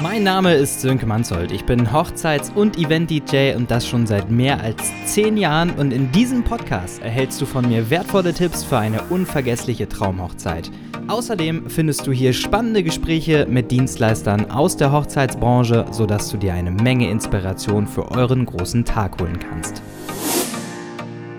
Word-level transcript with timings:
Mein 0.00 0.22
Name 0.22 0.54
ist 0.54 0.80
Sönke 0.80 1.06
Manzold. 1.06 1.50
Ich 1.50 1.64
bin 1.64 1.92
Hochzeits- 1.92 2.52
und 2.54 2.78
Event-DJ 2.78 3.56
und 3.56 3.68
das 3.68 3.84
schon 3.84 4.06
seit 4.06 4.30
mehr 4.30 4.60
als 4.60 4.92
zehn 5.06 5.36
Jahren. 5.36 5.70
Und 5.70 5.92
in 5.92 6.12
diesem 6.12 6.44
Podcast 6.44 7.02
erhältst 7.02 7.40
du 7.40 7.46
von 7.46 7.66
mir 7.66 7.90
wertvolle 7.90 8.32
Tipps 8.32 8.62
für 8.62 8.78
eine 8.78 9.02
unvergessliche 9.10 9.88
Traumhochzeit. 9.88 10.70
Außerdem 11.08 11.68
findest 11.68 12.06
du 12.06 12.12
hier 12.12 12.32
spannende 12.32 12.84
Gespräche 12.84 13.46
mit 13.50 13.72
Dienstleistern 13.72 14.52
aus 14.52 14.76
der 14.76 14.92
Hochzeitsbranche, 14.92 15.86
sodass 15.90 16.30
du 16.30 16.36
dir 16.36 16.54
eine 16.54 16.70
Menge 16.70 17.10
Inspiration 17.10 17.88
für 17.88 18.08
euren 18.12 18.46
großen 18.46 18.84
Tag 18.84 19.20
holen 19.20 19.40
kannst. 19.40 19.82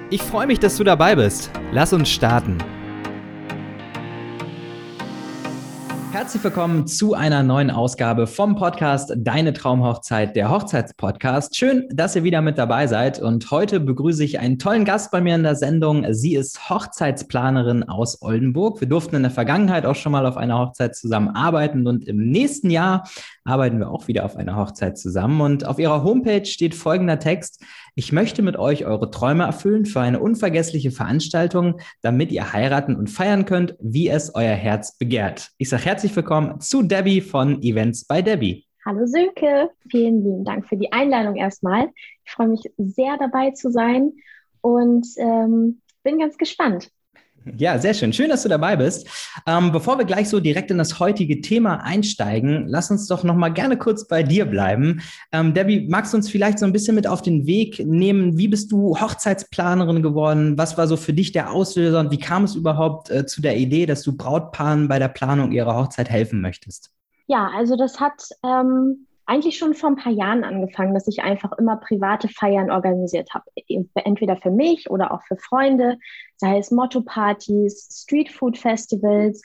Ich 0.09 0.21
freue 0.21 0.47
mich, 0.47 0.59
dass 0.59 0.75
du 0.75 0.83
dabei 0.83 1.15
bist. 1.15 1.49
Lass 1.71 1.93
uns 1.93 2.09
starten. 2.09 2.57
Herzlich 6.29 6.43
willkommen 6.43 6.85
zu 6.85 7.15
einer 7.15 7.41
neuen 7.41 7.71
Ausgabe 7.71 8.27
vom 8.27 8.55
Podcast 8.55 9.11
Deine 9.17 9.51
Traumhochzeit, 9.51 10.35
der 10.35 10.51
Hochzeitspodcast. 10.51 11.57
Schön, 11.57 11.87
dass 11.91 12.15
ihr 12.15 12.23
wieder 12.23 12.43
mit 12.43 12.59
dabei 12.59 12.85
seid. 12.85 13.19
Und 13.19 13.49
heute 13.49 13.79
begrüße 13.79 14.23
ich 14.23 14.39
einen 14.39 14.59
tollen 14.59 14.85
Gast 14.85 15.09
bei 15.09 15.21
mir 15.21 15.33
in 15.33 15.41
der 15.41 15.55
Sendung. 15.55 16.05
Sie 16.13 16.35
ist 16.35 16.69
Hochzeitsplanerin 16.69 17.81
aus 17.81 18.21
Oldenburg. 18.21 18.79
Wir 18.79 18.87
durften 18.87 19.15
in 19.15 19.23
der 19.23 19.31
Vergangenheit 19.31 19.87
auch 19.87 19.95
schon 19.95 20.11
mal 20.11 20.27
auf 20.27 20.37
einer 20.37 20.59
Hochzeit 20.59 20.95
zusammenarbeiten 20.95 21.87
und 21.87 22.07
im 22.07 22.29
nächsten 22.29 22.69
Jahr 22.69 23.09
arbeiten 23.49 23.79
wir 23.79 23.91
auch 23.91 24.07
wieder 24.07 24.23
auf 24.23 24.35
einer 24.35 24.55
Hochzeit 24.55 24.97
zusammen. 24.97 25.41
Und 25.41 25.65
auf 25.65 25.79
ihrer 25.79 26.03
Homepage 26.03 26.45
steht 26.45 26.75
folgender 26.75 27.19
Text. 27.19 27.63
Ich 27.95 28.11
möchte 28.11 28.41
mit 28.41 28.57
euch 28.57 28.85
eure 28.85 29.11
Träume 29.11 29.43
erfüllen 29.43 29.85
für 29.85 29.99
eine 29.99 30.19
unvergessliche 30.19 30.91
Veranstaltung, 30.91 31.81
damit 32.01 32.31
ihr 32.31 32.53
heiraten 32.53 32.95
und 32.95 33.09
feiern 33.09 33.45
könnt, 33.45 33.75
wie 33.81 34.07
es 34.07 34.33
euer 34.35 34.55
Herz 34.55 34.97
begehrt. 34.97 35.49
Ich 35.57 35.69
sage 35.69 35.85
herzlich 35.85 36.15
willkommen 36.15 36.61
zu 36.61 36.83
Debbie 36.83 37.21
von 37.21 37.61
Events 37.61 38.05
bei 38.05 38.21
Debbie. 38.21 38.65
Hallo 38.85 39.05
Sönke, 39.05 39.71
vielen 39.89 40.23
lieben 40.23 40.45
Dank 40.45 40.67
für 40.67 40.77
die 40.77 40.91
Einladung 40.91 41.35
erstmal. 41.35 41.89
Ich 42.25 42.31
freue 42.31 42.47
mich 42.47 42.61
sehr 42.77 43.17
dabei 43.19 43.51
zu 43.51 43.71
sein 43.71 44.13
und 44.61 45.05
ähm, 45.17 45.81
bin 46.03 46.19
ganz 46.19 46.37
gespannt. 46.37 46.89
Ja, 47.57 47.77
sehr 47.79 47.93
schön. 47.93 48.13
Schön, 48.13 48.29
dass 48.29 48.43
du 48.43 48.49
dabei 48.49 48.75
bist. 48.75 49.07
Ähm, 49.47 49.71
bevor 49.71 49.97
wir 49.97 50.05
gleich 50.05 50.29
so 50.29 50.39
direkt 50.39 50.71
in 50.71 50.77
das 50.77 50.99
heutige 50.99 51.41
Thema 51.41 51.83
einsteigen, 51.83 52.67
lass 52.67 52.91
uns 52.91 53.07
doch 53.07 53.23
noch 53.23 53.35
mal 53.35 53.49
gerne 53.49 53.77
kurz 53.77 54.07
bei 54.07 54.23
dir 54.23 54.45
bleiben. 54.45 55.01
Ähm, 55.31 55.53
Debbie, 55.53 55.87
magst 55.89 56.13
du 56.13 56.17
uns 56.17 56.29
vielleicht 56.29 56.59
so 56.59 56.65
ein 56.65 56.73
bisschen 56.73 56.95
mit 56.95 57.07
auf 57.07 57.21
den 57.21 57.45
Weg 57.47 57.79
nehmen? 57.85 58.37
Wie 58.37 58.47
bist 58.47 58.71
du 58.71 58.99
Hochzeitsplanerin 58.99 60.03
geworden? 60.03 60.57
Was 60.57 60.77
war 60.77 60.87
so 60.87 60.97
für 60.97 61.13
dich 61.13 61.31
der 61.31 61.51
Auslöser 61.51 61.99
und 61.99 62.11
wie 62.11 62.19
kam 62.19 62.43
es 62.43 62.55
überhaupt 62.55 63.09
äh, 63.09 63.25
zu 63.25 63.41
der 63.41 63.57
Idee, 63.57 63.85
dass 63.85 64.03
du 64.03 64.15
Brautpaaren 64.15 64.87
bei 64.87 64.99
der 64.99 65.09
Planung 65.09 65.51
ihrer 65.51 65.75
Hochzeit 65.75 66.09
helfen 66.09 66.41
möchtest? 66.41 66.91
Ja, 67.27 67.49
also 67.55 67.75
das 67.75 67.99
hat 67.99 68.29
ähm, 68.43 69.07
eigentlich 69.29 69.57
schon 69.59 69.75
vor 69.75 69.91
ein 69.91 69.95
paar 69.95 70.11
Jahren 70.11 70.43
angefangen, 70.43 70.95
dass 70.95 71.07
ich 71.07 71.21
einfach 71.21 71.51
immer 71.59 71.77
private 71.77 72.27
Feiern 72.27 72.71
organisiert 72.71 73.29
habe. 73.33 73.45
Entweder 73.93 74.37
für 74.37 74.49
mich 74.49 74.89
oder 74.89 75.13
auch 75.13 75.21
für 75.27 75.37
Freunde, 75.37 75.97
sei 76.39 76.57
es 76.57 76.71
Motto-Partys, 76.71 78.03
Streetfood-Festivals. 78.03 79.41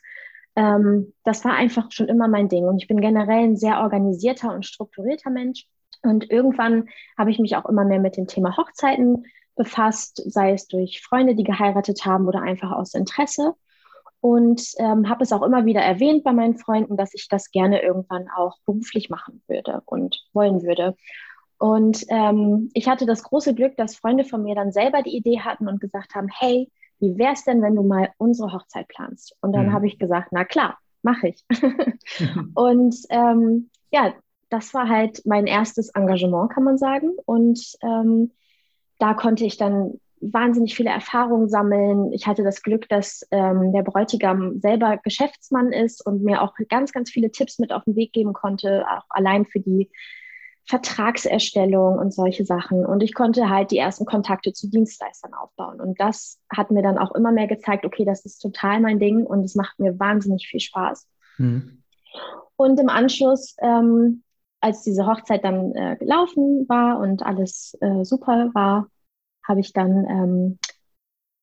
Ähm, 0.57 1.13
das 1.25 1.45
war 1.45 1.55
einfach 1.55 1.91
schon 1.91 2.09
immer 2.09 2.29
mein 2.29 2.49
Ding. 2.49 2.65
Und 2.65 2.79
ich 2.79 2.89
bin 2.89 3.01
generell 3.01 3.45
ein 3.45 3.57
sehr 3.57 3.81
organisierter 3.81 4.55
und 4.55 4.65
strukturierter 4.65 5.31
Mensch. 5.31 5.67
Und 6.03 6.31
irgendwann 6.31 6.89
habe 7.19 7.31
ich 7.31 7.39
mich 7.39 7.57
auch 7.57 7.67
immer 7.67 7.85
mehr 7.85 8.01
mit 8.01 8.17
dem 8.17 8.27
Thema 8.27 8.57
Hochzeiten 8.57 9.27
befasst, 9.57 10.23
sei 10.27 10.53
es 10.53 10.69
durch 10.69 11.03
Freunde, 11.03 11.35
die 11.35 11.45
geheiratet 11.45 12.05
haben 12.05 12.27
oder 12.27 12.43
einfach 12.43 12.73
aus 12.73 12.95
Interesse 12.95 13.55
und 14.25 14.73
ähm, 14.79 15.09
habe 15.09 15.23
es 15.23 15.33
auch 15.33 15.43
immer 15.43 15.67
wieder 15.67 15.83
erwähnt 15.83 16.25
bei 16.25 16.33
meinen 16.33 16.57
Freunden, 16.57 16.97
dass 16.97 17.13
ich 17.13 17.29
das 17.29 17.51
gerne 17.51 17.83
irgendwann 17.83 18.29
auch 18.35 18.57
beruflich 18.65 19.11
machen 19.11 19.43
würde 19.49 19.83
und 19.85 20.25
wollen 20.33 20.63
würde. 20.63 20.97
Und 21.59 22.05
ähm, 22.09 22.71
ich 22.73 22.89
hatte 22.89 23.05
das 23.05 23.23
große 23.23 23.55
Glück, 23.55 23.77
dass 23.77 23.97
Freunde 23.97 24.25
von 24.25 24.43
mir 24.43 24.55
dann 24.55 24.73
selber 24.73 25.03
die 25.03 25.15
Idee 25.15 25.41
hatten 25.41 25.69
und 25.69 25.79
gesagt 25.79 26.15
haben, 26.15 26.29
hey, 26.29 26.71
wie 27.01 27.19
wäre 27.19 27.33
es 27.33 27.45
denn, 27.45 27.63
wenn 27.63 27.75
du 27.75 27.83
mal 27.83 28.11
unsere 28.19 28.53
Hochzeit 28.53 28.89
planst? 28.89 29.37
Und 29.41 29.53
dann 29.53 29.67
mhm. 29.67 29.73
habe 29.73 29.87
ich 29.87 29.99
gesagt, 29.99 30.29
na 30.31 30.45
klar, 30.45 30.79
mache 31.03 31.29
ich. 31.29 31.45
und 32.55 32.97
ähm, 33.11 33.71
ja, 33.91 34.15
das 34.51 34.75
war 34.75 34.89
halt 34.89 35.23
mein 35.25 35.47
erstes 35.47 35.91
Engagement, 35.91 36.51
kann 36.53 36.65
man 36.65 36.79
sagen. 36.79 37.11
Und 37.27 37.61
ähm, 37.83 38.31
da 38.99 39.15
konnte 39.15 39.45
ich 39.45 39.57
dann 39.57 40.01
wahnsinnig 40.21 40.75
viele 40.75 40.91
Erfahrungen 40.91 41.49
sammeln. 41.49 42.13
Ich 42.13 42.27
hatte 42.27 42.43
das 42.43 42.63
Glück, 42.63 42.89
dass 42.89 43.27
ähm, 43.31 43.73
der 43.73 43.83
Bräutigam 43.83 44.61
selber 44.61 44.97
Geschäftsmann 45.03 45.73
ist 45.73 46.05
und 46.07 46.23
mir 46.23 46.43
auch 46.43 46.55
ganz, 46.69 46.93
ganz 46.93 47.11
viele 47.11 47.31
Tipps 47.31 47.59
mit 47.59 47.73
auf 47.73 47.85
den 47.85 47.97
Weg 47.97 48.13
geben 48.13 48.33
konnte, 48.33 48.87
auch 48.89 49.05
allein 49.11 49.45
für 49.45 49.61
die 49.61 49.91
Vertragserstellung 50.67 51.99
und 51.99 52.15
solche 52.15 52.45
Sachen. 52.45 52.87
Und 52.87 53.03
ich 53.03 53.15
konnte 53.15 53.51
halt 53.51 53.71
die 53.71 53.79
ersten 53.79 54.07
Kontakte 54.07 54.53
zu 54.53 54.71
Dienstleistern 54.71 55.35
aufbauen. 55.35 55.81
Und 55.81 56.01
das 56.01 56.41
hat 56.49 56.71
mir 56.71 56.83
dann 56.83 56.99
auch 56.99 57.15
immer 57.15 57.33
mehr 57.33 57.47
gezeigt, 57.47 57.85
okay, 57.85 58.05
das 58.05 58.25
ist 58.25 58.39
total 58.39 58.81
mein 58.81 58.99
Ding 58.99 59.25
und 59.25 59.45
es 59.45 59.55
macht 59.55 59.79
mir 59.79 59.99
wahnsinnig 59.99 60.47
viel 60.49 60.61
Spaß. 60.61 61.07
Mhm. 61.39 61.83
Und 62.57 62.81
im 62.81 62.89
Anschluss, 62.89 63.57
ähm, 63.61 64.23
als 64.61 64.83
diese 64.83 65.07
Hochzeit 65.07 65.45
dann 65.45 65.75
äh, 65.75 65.97
gelaufen 65.99 66.67
war 66.69 66.99
und 66.99 67.23
alles 67.23 67.77
äh, 67.81 68.05
super 68.05 68.51
war, 68.55 68.89
habe 69.47 69.61
ich 69.61 69.75
dann 69.75 70.07
ähm, 70.09 70.59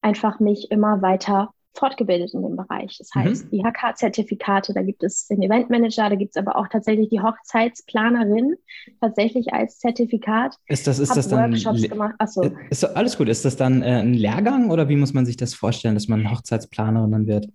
einfach 0.02 0.40
mich 0.40 0.72
immer 0.72 1.04
weiter 1.04 1.54
fortgebildet 1.74 2.34
in 2.34 2.42
dem 2.42 2.56
Bereich. 2.56 2.98
Das 2.98 3.10
mhm. 3.16 3.20
heißt, 3.22 3.52
mhm. 3.52 3.60
IHK-Zertifikate, 3.60 4.74
da 4.74 4.82
gibt 4.82 5.04
es 5.04 5.28
den 5.28 5.42
Eventmanager, 5.42 6.10
da 6.10 6.16
gibt 6.16 6.36
es 6.36 6.38
aber 6.38 6.56
auch 6.56 6.68
tatsächlich 6.68 7.10
die 7.10 7.22
Hochzeitsplanerin, 7.22 8.56
tatsächlich 9.00 9.54
als 9.54 9.80
Zertifikat. 9.80 10.56
Ist 10.68 10.88
das, 10.88 11.00
ist 11.00 11.16
das 11.16 11.28
dann 11.28 11.52
Workshops 11.52 11.90
gemacht. 11.90 12.16
Achso. 12.20 12.44
Ist, 12.70 12.84
alles 12.84 13.18
gut. 13.18 13.30
Ist 13.30 13.46
das 13.46 13.56
dann 13.56 13.82
äh, 13.82 14.02
ein 14.02 14.14
Lehrgang 14.14 14.70
oder 14.70 14.90
wie 14.90 14.96
muss 14.96 15.14
man 15.14 15.26
sich 15.26 15.38
das 15.38 15.54
vorstellen, 15.54 15.96
dass 15.96 16.08
man 16.08 16.30
Hochzeitsplanerin 16.30 17.12
dann 17.12 17.28
wird? 17.28 17.48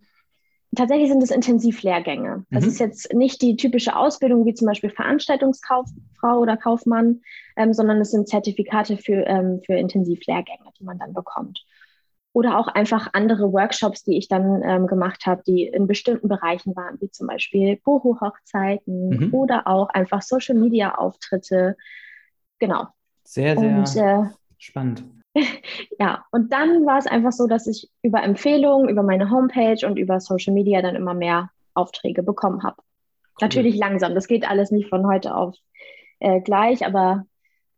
Tatsächlich 0.74 1.08
sind 1.08 1.22
es 1.22 1.30
Intensivlehrgänge. 1.30 2.44
Das 2.50 2.64
mhm. 2.64 2.70
ist 2.70 2.80
jetzt 2.80 3.14
nicht 3.14 3.40
die 3.40 3.56
typische 3.56 3.96
Ausbildung 3.96 4.44
wie 4.44 4.54
zum 4.54 4.66
Beispiel 4.66 4.90
Veranstaltungskauffrau 4.90 6.38
oder 6.38 6.56
Kaufmann, 6.56 7.22
ähm, 7.56 7.72
sondern 7.72 8.00
es 8.00 8.10
sind 8.10 8.28
Zertifikate 8.28 8.96
für, 8.96 9.26
ähm, 9.26 9.60
für 9.64 9.74
Intensivlehrgänge, 9.74 10.70
die 10.78 10.84
man 10.84 10.98
dann 10.98 11.14
bekommt. 11.14 11.64
Oder 12.36 12.58
auch 12.58 12.68
einfach 12.68 13.08
andere 13.14 13.50
Workshops, 13.50 14.04
die 14.04 14.18
ich 14.18 14.28
dann 14.28 14.62
ähm, 14.62 14.86
gemacht 14.86 15.24
habe, 15.24 15.42
die 15.46 15.64
in 15.64 15.86
bestimmten 15.86 16.28
Bereichen 16.28 16.76
waren, 16.76 17.00
wie 17.00 17.10
zum 17.10 17.28
Beispiel 17.28 17.80
Boho-Hochzeiten 17.82 19.08
mhm. 19.08 19.32
oder 19.32 19.66
auch 19.66 19.88
einfach 19.88 20.20
Social-Media-Auftritte. 20.20 21.78
Genau. 22.58 22.88
Sehr, 23.24 23.56
sehr 23.56 23.78
Und, 23.78 23.96
äh, 23.96 24.30
spannend. 24.58 25.02
ja, 25.98 26.26
und 26.30 26.52
dann 26.52 26.84
war 26.84 26.98
es 26.98 27.06
einfach 27.06 27.32
so, 27.32 27.46
dass 27.46 27.66
ich 27.66 27.90
über 28.02 28.22
Empfehlungen, 28.22 28.90
über 28.90 29.02
meine 29.02 29.30
Homepage 29.30 29.86
und 29.86 29.96
über 29.96 30.20
Social 30.20 30.52
Media 30.52 30.82
dann 30.82 30.94
immer 30.94 31.14
mehr 31.14 31.48
Aufträge 31.72 32.22
bekommen 32.22 32.64
habe. 32.64 32.76
Cool. 32.76 33.36
Natürlich 33.40 33.76
langsam, 33.76 34.14
das 34.14 34.28
geht 34.28 34.46
alles 34.46 34.70
nicht 34.70 34.90
von 34.90 35.06
heute 35.06 35.34
auf 35.34 35.54
äh, 36.20 36.42
gleich, 36.42 36.84
aber 36.84 37.24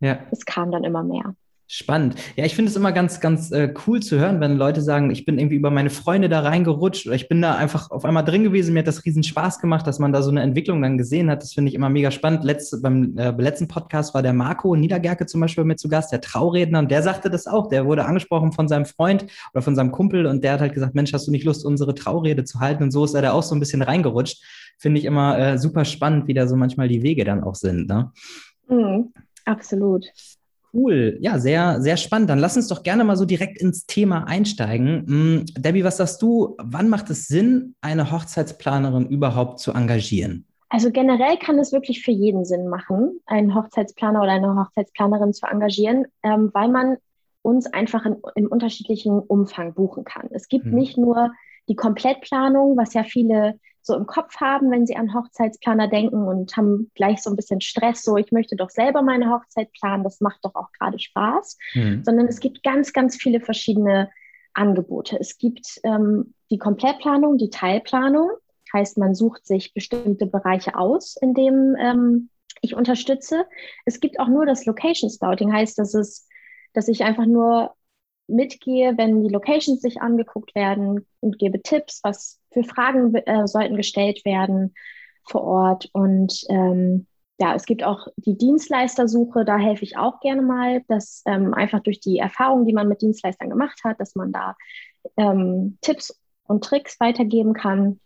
ja. 0.00 0.18
es 0.32 0.44
kam 0.44 0.72
dann 0.72 0.82
immer 0.82 1.04
mehr. 1.04 1.36
Spannend. 1.70 2.14
Ja, 2.34 2.46
ich 2.46 2.54
finde 2.54 2.70
es 2.70 2.76
immer 2.76 2.92
ganz, 2.92 3.20
ganz 3.20 3.50
äh, 3.50 3.74
cool 3.86 4.00
zu 4.00 4.18
hören, 4.18 4.40
wenn 4.40 4.56
Leute 4.56 4.80
sagen, 4.80 5.10
ich 5.10 5.26
bin 5.26 5.38
irgendwie 5.38 5.56
über 5.56 5.70
meine 5.70 5.90
Freunde 5.90 6.30
da 6.30 6.40
reingerutscht 6.40 7.06
oder 7.06 7.14
ich 7.14 7.28
bin 7.28 7.42
da 7.42 7.56
einfach 7.56 7.90
auf 7.90 8.06
einmal 8.06 8.24
drin 8.24 8.42
gewesen. 8.42 8.72
Mir 8.72 8.78
hat 8.78 8.86
das 8.86 9.04
riesen 9.04 9.22
Spaß 9.22 9.60
gemacht, 9.60 9.86
dass 9.86 9.98
man 9.98 10.10
da 10.10 10.22
so 10.22 10.30
eine 10.30 10.40
Entwicklung 10.40 10.80
dann 10.80 10.96
gesehen 10.96 11.30
hat. 11.30 11.42
Das 11.42 11.52
finde 11.52 11.68
ich 11.68 11.74
immer 11.74 11.90
mega 11.90 12.10
spannend. 12.10 12.42
Letzt, 12.42 12.82
beim 12.82 13.18
äh, 13.18 13.32
letzten 13.32 13.68
Podcast 13.68 14.14
war 14.14 14.22
der 14.22 14.32
Marco 14.32 14.74
Niedergerke 14.76 15.26
zum 15.26 15.42
Beispiel 15.42 15.64
mit 15.64 15.78
zu 15.78 15.90
Gast, 15.90 16.10
der 16.10 16.22
Trauredner, 16.22 16.78
und 16.78 16.90
der 16.90 17.02
sagte 17.02 17.28
das 17.28 17.46
auch. 17.46 17.68
Der 17.68 17.84
wurde 17.84 18.06
angesprochen 18.06 18.52
von 18.52 18.66
seinem 18.66 18.86
Freund 18.86 19.26
oder 19.52 19.60
von 19.60 19.76
seinem 19.76 19.92
Kumpel 19.92 20.24
und 20.24 20.42
der 20.42 20.54
hat 20.54 20.60
halt 20.60 20.72
gesagt, 20.72 20.94
Mensch, 20.94 21.12
hast 21.12 21.26
du 21.26 21.30
nicht 21.30 21.44
Lust, 21.44 21.66
unsere 21.66 21.94
Traurede 21.94 22.44
zu 22.44 22.60
halten? 22.60 22.84
Und 22.84 22.92
so 22.92 23.04
ist 23.04 23.12
er 23.12 23.20
da 23.20 23.32
auch 23.32 23.42
so 23.42 23.54
ein 23.54 23.60
bisschen 23.60 23.82
reingerutscht. 23.82 24.42
Finde 24.78 25.00
ich 25.00 25.04
immer 25.04 25.38
äh, 25.38 25.58
super 25.58 25.84
spannend, 25.84 26.28
wie 26.28 26.34
da 26.34 26.46
so 26.46 26.56
manchmal 26.56 26.88
die 26.88 27.02
Wege 27.02 27.24
dann 27.24 27.44
auch 27.44 27.56
sind. 27.56 27.88
Ne? 27.88 28.10
Mhm, 28.68 29.12
absolut. 29.44 30.06
Cool, 30.72 31.16
ja, 31.20 31.38
sehr, 31.38 31.80
sehr 31.80 31.96
spannend. 31.96 32.28
Dann 32.28 32.38
lass 32.38 32.56
uns 32.56 32.68
doch 32.68 32.82
gerne 32.82 33.04
mal 33.04 33.16
so 33.16 33.24
direkt 33.24 33.60
ins 33.60 33.86
Thema 33.86 34.24
einsteigen. 34.24 35.06
Hm, 35.06 35.44
Debbie, 35.56 35.84
was 35.84 35.96
sagst 35.96 36.20
du, 36.20 36.56
wann 36.58 36.88
macht 36.88 37.08
es 37.10 37.26
Sinn, 37.26 37.74
eine 37.80 38.10
Hochzeitsplanerin 38.10 39.06
überhaupt 39.06 39.60
zu 39.60 39.72
engagieren? 39.72 40.46
Also 40.68 40.90
generell 40.90 41.38
kann 41.38 41.58
es 41.58 41.72
wirklich 41.72 42.02
für 42.02 42.10
jeden 42.10 42.44
Sinn 42.44 42.68
machen, 42.68 43.20
einen 43.24 43.54
Hochzeitsplaner 43.54 44.20
oder 44.20 44.32
eine 44.32 44.54
Hochzeitsplanerin 44.54 45.32
zu 45.32 45.46
engagieren, 45.46 46.06
ähm, 46.22 46.50
weil 46.52 46.68
man 46.68 46.98
uns 47.40 47.66
einfach 47.66 48.04
in, 48.04 48.16
in 48.34 48.46
unterschiedlichen 48.46 49.18
Umfang 49.18 49.72
buchen 49.72 50.04
kann. 50.04 50.28
Es 50.32 50.48
gibt 50.48 50.66
hm. 50.66 50.74
nicht 50.74 50.98
nur 50.98 51.30
die 51.68 51.76
Komplettplanung, 51.76 52.76
was 52.76 52.92
ja 52.92 53.04
viele 53.04 53.58
so 53.88 53.96
im 53.96 54.06
Kopf 54.06 54.36
haben, 54.36 54.70
wenn 54.70 54.86
sie 54.86 54.96
an 54.96 55.14
Hochzeitsplaner 55.14 55.88
denken 55.88 56.28
und 56.28 56.56
haben 56.56 56.90
gleich 56.94 57.22
so 57.22 57.30
ein 57.30 57.36
bisschen 57.36 57.60
Stress, 57.60 58.04
so 58.04 58.16
ich 58.16 58.30
möchte 58.30 58.54
doch 58.54 58.70
selber 58.70 59.02
meine 59.02 59.30
Hochzeit 59.30 59.72
planen, 59.72 60.04
das 60.04 60.20
macht 60.20 60.44
doch 60.44 60.54
auch 60.54 60.70
gerade 60.78 60.98
Spaß, 61.00 61.58
mhm. 61.74 62.04
sondern 62.04 62.28
es 62.28 62.38
gibt 62.38 62.62
ganz, 62.62 62.92
ganz 62.92 63.16
viele 63.16 63.40
verschiedene 63.40 64.10
Angebote. 64.54 65.18
Es 65.18 65.38
gibt 65.38 65.80
ähm, 65.84 66.34
die 66.50 66.58
Komplettplanung, 66.58 67.38
die 67.38 67.50
Teilplanung. 67.50 68.30
Heißt, 68.72 68.98
man 68.98 69.14
sucht 69.14 69.46
sich 69.46 69.72
bestimmte 69.72 70.26
Bereiche 70.26 70.76
aus, 70.76 71.16
in 71.16 71.32
dem 71.32 71.74
ähm, 71.80 72.28
ich 72.60 72.74
unterstütze. 72.74 73.46
Es 73.86 74.00
gibt 74.00 74.20
auch 74.20 74.28
nur 74.28 74.44
das 74.46 74.66
Location 74.66 75.08
Scouting, 75.08 75.52
heißt, 75.52 75.78
dass 75.78 75.94
es, 75.94 76.28
dass 76.74 76.88
ich 76.88 77.04
einfach 77.04 77.26
nur 77.26 77.74
mitgehe, 78.26 78.98
wenn 78.98 79.22
die 79.22 79.32
Locations 79.32 79.80
sich 79.80 80.02
angeguckt 80.02 80.54
werden 80.54 81.06
und 81.20 81.38
gebe 81.38 81.62
Tipps, 81.62 82.00
was 82.02 82.37
für 82.52 82.64
Fragen 82.64 83.14
äh, 83.14 83.46
sollten 83.46 83.76
gestellt 83.76 84.24
werden 84.24 84.74
vor 85.28 85.42
Ort. 85.42 85.88
Und 85.92 86.44
ähm, 86.48 87.06
ja, 87.38 87.54
es 87.54 87.66
gibt 87.66 87.84
auch 87.84 88.08
die 88.16 88.36
Dienstleistersuche, 88.36 89.44
da 89.44 89.58
helfe 89.58 89.84
ich 89.84 89.96
auch 89.96 90.20
gerne 90.20 90.42
mal, 90.42 90.82
dass 90.88 91.22
ähm, 91.26 91.54
einfach 91.54 91.80
durch 91.80 92.00
die 92.00 92.18
Erfahrung, 92.18 92.64
die 92.66 92.72
man 92.72 92.88
mit 92.88 93.00
Dienstleistern 93.00 93.50
gemacht 93.50 93.80
hat, 93.84 94.00
dass 94.00 94.14
man 94.16 94.32
da 94.32 94.56
ähm, 95.16 95.78
Tipps 95.80 96.18
und 96.44 96.64
Tricks 96.64 96.98
weitergeben 96.98 97.52
kann. 97.52 98.00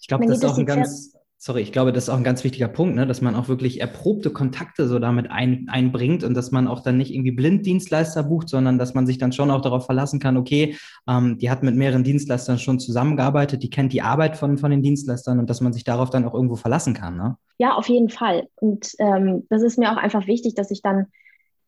Ich 0.00 0.08
glaube, 0.08 0.26
das 0.26 0.38
ist 0.38 0.44
auch 0.44 0.58
ein 0.58 0.66
ganz, 0.66 1.14
sorry, 1.40 1.62
ich 1.62 1.70
glaube, 1.70 1.92
das 1.92 2.04
ist 2.04 2.10
auch 2.10 2.16
ein 2.16 2.24
ganz 2.24 2.42
wichtiger 2.42 2.66
Punkt, 2.66 2.96
ne? 2.96 3.06
dass 3.06 3.20
man 3.20 3.36
auch 3.36 3.48
wirklich 3.48 3.80
erprobte 3.80 4.30
Kontakte 4.30 4.88
so 4.88 4.98
damit 4.98 5.30
ein, 5.30 5.68
einbringt 5.68 6.24
und 6.24 6.34
dass 6.34 6.50
man 6.50 6.66
auch 6.66 6.80
dann 6.80 6.96
nicht 6.96 7.14
irgendwie 7.14 7.30
blind 7.30 7.64
Dienstleister 7.64 8.24
bucht, 8.24 8.48
sondern 8.48 8.76
dass 8.76 8.92
man 8.94 9.06
sich 9.06 9.18
dann 9.18 9.32
schon 9.32 9.52
auch 9.52 9.60
darauf 9.60 9.86
verlassen 9.86 10.18
kann, 10.18 10.36
okay, 10.36 10.76
ähm, 11.08 11.38
die 11.38 11.48
hat 11.48 11.62
mit 11.62 11.76
mehreren 11.76 12.02
Dienstleistern 12.02 12.58
schon 12.58 12.80
zusammengearbeitet, 12.80 13.62
die 13.62 13.70
kennt 13.70 13.92
die 13.92 14.02
Arbeit 14.02 14.36
von, 14.36 14.58
von 14.58 14.72
den 14.72 14.82
Dienstleistern 14.82 15.38
und 15.38 15.48
dass 15.48 15.60
man 15.60 15.72
sich 15.72 15.84
darauf 15.84 16.10
dann 16.10 16.24
auch 16.24 16.34
irgendwo 16.34 16.56
verlassen 16.56 16.92
kann. 16.92 17.16
Ne? 17.16 17.36
Ja, 17.58 17.74
auf 17.74 17.88
jeden 17.88 18.08
Fall. 18.08 18.48
Und 18.56 18.94
ähm, 18.98 19.46
das 19.48 19.62
ist 19.62 19.78
mir 19.78 19.92
auch 19.92 19.96
einfach 19.96 20.26
wichtig, 20.26 20.56
dass 20.56 20.72
ich 20.72 20.82
dann 20.82 21.06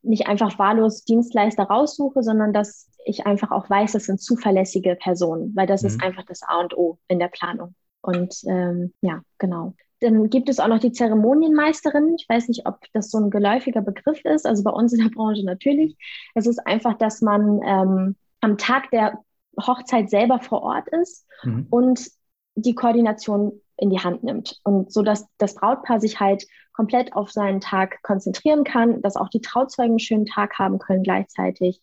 nicht 0.03 0.27
einfach 0.27 0.59
wahllos 0.59 1.05
Dienstleister 1.05 1.65
raussuche, 1.65 2.25
sondern 2.25 2.53
dass 2.53 2.89
ich 3.05 3.25
einfach 3.27 3.53
auch 3.53 3.71
weiß, 3.71 3.93
das 3.93 4.05
sind 4.05 4.21
zuverlässige 4.21 4.97
Personen, 4.97 5.55
weil 5.55 5.69
das 5.69 5.83
mhm. 5.83 5.89
ist 5.89 6.03
einfach 6.03 6.25
das 6.27 6.43
A 6.43 6.61
und 6.61 6.77
O 6.77 6.99
in 7.07 7.21
der 7.21 7.29
Planung. 7.29 7.75
Und 8.02 8.35
ähm, 8.47 8.93
ja, 9.00 9.23
genau. 9.38 9.75
Dann 10.00 10.31
gibt 10.31 10.49
es 10.49 10.61
auch 10.61 10.69
noch 10.69 10.79
die 10.79 10.93
Zeremonienmeisterin. 10.93 12.17
Ich 12.19 12.26
weiß 12.29 12.49
nicht, 12.49 12.67
ob 12.67 12.79
das 12.94 13.11
so 13.11 13.19
ein 13.19 13.31
geläufiger 13.31 13.82
Begriff 13.82 14.25
ist. 14.25 14.47
Also 14.47 14.62
bei 14.64 14.70
uns 14.70 14.93
in 14.93 15.02
der 15.02 15.11
Branche 15.11 15.44
natürlich. 15.44 15.97
Es 16.35 16.47
ist 16.47 16.58
einfach, 16.67 16.97
dass 16.97 17.20
man 17.20 17.61
ähm, 17.62 18.17
am 18.41 18.56
Tag 18.56 18.91
der 18.91 19.19
Hochzeit 19.61 20.08
selber 20.08 20.41
vor 20.41 20.62
Ort 20.62 20.88
ist 20.88 21.26
mhm. 21.44 21.67
und 21.69 22.11
die 22.55 22.75
Koordination 22.75 23.61
in 23.76 23.91
die 23.91 24.00
Hand 24.00 24.23
nimmt. 24.23 24.58
Und 24.64 24.93
so, 24.93 25.02
dass 25.02 25.26
das 25.38 25.55
Brautpaar 25.55 26.00
sich 26.00 26.20
halt 26.20 26.47
komplett 26.73 27.14
auf 27.14 27.31
seinen 27.31 27.61
Tag 27.61 28.02
konzentrieren 28.02 28.64
kann, 28.64 29.02
dass 29.02 29.17
auch 29.17 29.29
die 29.29 29.41
Trauzeugen 29.41 29.93
einen 29.93 29.99
schönen 29.99 30.26
Tag 30.26 30.58
haben 30.58 30.79
können 30.79 31.02
gleichzeitig. 31.02 31.81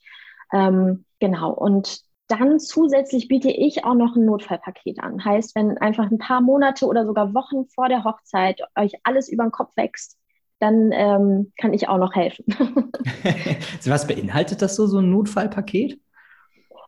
Ähm, 0.51 1.05
genau. 1.19 1.51
Und 1.51 2.01
dann 2.27 2.59
zusätzlich 2.59 3.27
biete 3.27 3.49
ich 3.49 3.85
auch 3.85 3.93
noch 3.93 4.15
ein 4.15 4.25
Notfallpaket 4.25 4.99
an. 4.99 5.23
Heißt, 5.23 5.55
wenn 5.55 5.77
einfach 5.77 6.11
ein 6.11 6.17
paar 6.17 6.41
Monate 6.41 6.85
oder 6.85 7.05
sogar 7.05 7.33
Wochen 7.33 7.65
vor 7.67 7.87
der 7.87 8.03
Hochzeit 8.03 8.61
euch 8.75 8.93
alles 9.03 9.29
über 9.29 9.43
den 9.43 9.51
Kopf 9.51 9.75
wächst, 9.77 10.17
dann 10.59 10.91
ähm, 10.91 11.53
kann 11.57 11.73
ich 11.73 11.87
auch 11.87 11.97
noch 11.97 12.15
helfen. 12.15 12.45
Was 13.85 14.07
beinhaltet 14.07 14.61
das 14.61 14.75
so, 14.75 14.87
so 14.87 14.99
ein 14.99 15.09
Notfallpaket? 15.09 15.99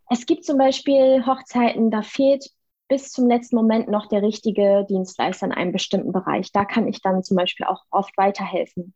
Es 0.09 0.25
gibt 0.25 0.43
zum 0.43 0.57
Beispiel 0.57 1.25
Hochzeiten, 1.25 1.91
da 1.91 2.01
fehlt 2.01 2.49
bis 2.87 3.11
zum 3.11 3.27
letzten 3.27 3.55
Moment 3.55 3.87
noch 3.87 4.07
der 4.07 4.23
richtige 4.23 4.85
Dienstleister 4.89 5.45
in 5.45 5.51
einem 5.51 5.71
bestimmten 5.71 6.11
Bereich. 6.11 6.51
Da 6.51 6.65
kann 6.65 6.87
ich 6.87 7.01
dann 7.01 7.23
zum 7.23 7.37
Beispiel 7.37 7.67
auch 7.67 7.83
oft 7.91 8.17
weiterhelfen. 8.17 8.93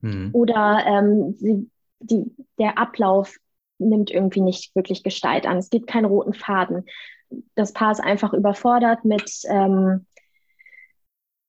Mhm. 0.00 0.30
Oder 0.32 0.82
ähm, 0.86 1.36
die, 1.38 1.70
die, 2.00 2.24
der 2.58 2.78
Ablauf 2.78 3.36
nimmt 3.78 4.10
irgendwie 4.10 4.40
nicht 4.40 4.74
wirklich 4.74 5.02
Gestalt 5.02 5.46
an. 5.46 5.58
Es 5.58 5.70
gibt 5.70 5.86
keinen 5.86 6.06
roten 6.06 6.34
Faden. 6.34 6.84
Das 7.54 7.72
Paar 7.72 7.92
ist 7.92 8.00
einfach 8.00 8.32
überfordert 8.32 9.04
mit, 9.04 9.42
ähm, 9.48 10.06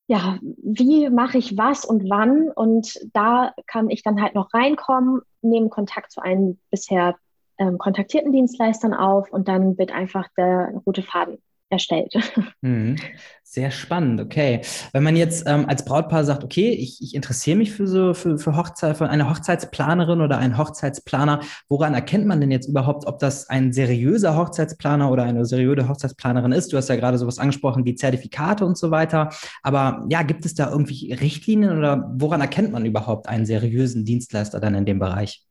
ja, 0.08 0.40
wie 0.42 1.10
mache 1.10 1.38
ich 1.38 1.58
was 1.58 1.86
und 1.86 2.10
wann? 2.10 2.52
Und 2.52 3.00
da 3.14 3.54
kann 3.68 3.90
ich 3.90 4.04
dann 4.04 4.22
halt 4.22 4.36
noch 4.36 4.54
reinkommen, 4.54 5.22
nehme 5.42 5.70
Kontakt 5.70 6.12
zu 6.12 6.22
einem 6.22 6.60
bisher 6.70 7.16
ähm, 7.58 7.78
kontaktierten 7.78 8.32
Dienstleistern 8.32 8.94
auf 8.94 9.32
und 9.32 9.48
dann 9.48 9.78
wird 9.78 9.92
einfach 9.92 10.28
der 10.38 10.74
rote 10.86 11.04
Faden 11.04 11.42
erstellt. 11.70 12.14
Mhm. 12.62 12.96
Sehr 13.44 13.70
spannend, 13.70 14.20
okay. 14.20 14.62
Wenn 14.92 15.04
man 15.04 15.16
jetzt 15.16 15.48
ähm, 15.48 15.70
als 15.70 15.86
Brautpaar 15.86 16.26
sagt, 16.26 16.44
okay, 16.44 16.72
ich, 16.72 17.00
ich 17.02 17.14
interessiere 17.14 17.58
mich 17.58 17.72
für 17.72 17.88
so 17.88 18.14
für, 18.14 18.38
für 18.38 18.58
Hochzeit, 18.58 18.98
für 18.98 19.08
eine 19.08 19.30
Hochzeitsplanerin 19.30 20.20
oder 20.20 20.40
einen 20.40 20.58
Hochzeitsplaner, 20.58 21.42
woran 21.70 21.94
erkennt 21.94 22.26
man 22.26 22.42
denn 22.42 22.50
jetzt 22.50 22.68
überhaupt, 22.68 23.06
ob 23.08 23.20
das 23.20 23.48
ein 23.48 23.72
seriöser 23.72 24.36
Hochzeitsplaner 24.36 25.12
oder 25.12 25.24
eine 25.24 25.46
seriöse 25.46 25.88
Hochzeitsplanerin 25.88 26.52
ist? 26.52 26.74
Du 26.74 26.78
hast 26.78 26.90
ja 26.90 26.96
gerade 26.96 27.18
sowas 27.18 27.38
angesprochen 27.38 27.86
wie 27.86 27.96
Zertifikate 27.96 28.66
und 28.66 28.78
so 28.78 28.90
weiter. 28.90 29.30
Aber 29.62 30.06
ja, 30.10 30.24
gibt 30.24 30.46
es 30.46 30.56
da 30.56 30.72
irgendwie 30.72 31.14
Richtlinien 31.14 31.78
oder 31.78 32.12
woran 32.16 32.42
erkennt 32.42 32.72
man 32.72 32.86
überhaupt 32.86 33.30
einen 33.30 33.46
seriösen 33.46 34.06
Dienstleister 34.06 34.60
dann 34.60 34.76
in 34.76 34.86
dem 34.86 35.00
Bereich? 35.00 35.46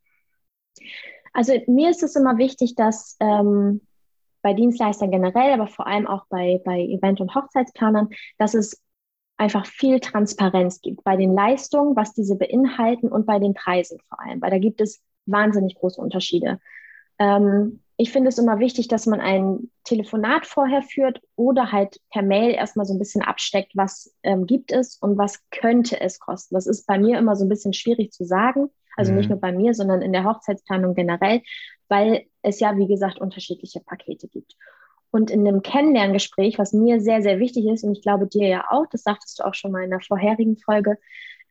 Also 1.33 1.53
mir 1.69 1.91
ist 1.91 2.03
es 2.03 2.17
immer 2.17 2.39
wichtig, 2.39 2.75
dass 2.75 3.17
ähm, 3.21 3.81
bei 4.45 4.53
Dienstleistern 4.53 5.11
generell, 5.11 5.53
aber 5.53 5.67
vor 5.67 5.87
allem 5.87 6.07
auch 6.07 6.27
bei, 6.29 6.61
bei 6.65 6.81
Event- 6.81 7.21
und 7.21 7.35
Hochzeitsplanern, 7.35 8.11
dass 8.39 8.53
es 8.53 8.81
einfach 9.39 9.67
viel 9.67 10.01
Transparenz 10.01 10.83
gibt 10.83 11.03
bei 11.03 11.17
den 11.17 11.35
Leistungen, 11.35 11.97
was 11.97 12.13
diese 12.13 12.37
beinhalten 12.37 13.09
und 13.09 13.27
bei 13.27 13.39
den 13.39 13.55
Preisen 13.55 13.99
vor 14.09 14.21
allem, 14.21 14.41
weil 14.43 14.51
da 14.51 14.59
gibt 14.59 14.83
es 14.83 15.03
wahnsinnig 15.27 15.77
große 15.77 16.01
Unterschiede. 16.01 16.61
Ähm, 17.19 17.81
ich 17.97 18.13
finde 18.13 18.29
es 18.29 18.39
immer 18.39 18.59
wichtig, 18.59 18.89
dass 18.89 19.07
man 19.07 19.21
ein 19.21 19.71
Telefonat 19.85 20.47
vorher 20.47 20.83
führt 20.83 21.23
oder 21.37 21.73
halt 21.73 22.01
per 22.11 22.23
Mail 22.23 22.53
erstmal 22.53 22.85
so 22.85 22.93
ein 22.93 22.99
bisschen 22.99 23.23
absteckt, 23.23 23.73
was 23.75 24.15
ähm, 24.25 24.47
gibt 24.47 24.73
es 24.73 24.97
und 24.97 25.17
was 25.17 25.41
könnte 25.51 26.01
es 26.01 26.19
kosten. 26.19 26.55
Das 26.55 26.67
ist 26.67 26.87
bei 26.87 26.99
mir 26.99 27.19
immer 27.19 27.35
so 27.35 27.47
ein 27.47 27.49
bisschen 27.49 27.73
schwierig 27.73 28.13
zu 28.13 28.25
sagen. 28.25 28.69
Also 28.97 29.13
mhm. 29.13 29.19
nicht 29.19 29.31
nur 29.31 29.41
bei 29.41 29.53
mir, 29.53 29.75
sondern 29.75 30.03
in 30.03 30.13
der 30.13 30.25
Hochzeitsplanung 30.25 30.95
generell, 30.95 31.43
weil 31.89 32.27
es 32.43 32.61
ja, 32.61 32.77
wie 32.77 32.87
gesagt, 32.87 33.19
unterschiedliche 33.19 33.81
Pakete 33.81 34.29
gibt. 34.29 34.57
Und 35.11 35.31
in 35.31 35.47
einem 35.47 35.63
Kennenlerngespräch, 35.63 36.59
was 36.59 36.73
mir 36.73 37.01
sehr, 37.01 37.23
sehr 37.23 37.39
wichtig 37.39 37.67
ist, 37.67 37.85
und 37.85 37.93
ich 37.93 38.03
glaube 38.03 38.27
dir 38.27 38.49
ja 38.49 38.65
auch, 38.71 38.87
das 38.91 39.03
sagtest 39.05 39.39
du 39.39 39.45
auch 39.45 39.55
schon 39.55 39.71
mal 39.71 39.85
in 39.85 39.91
der 39.91 40.01
vorherigen 40.01 40.57
Folge, 40.57 40.99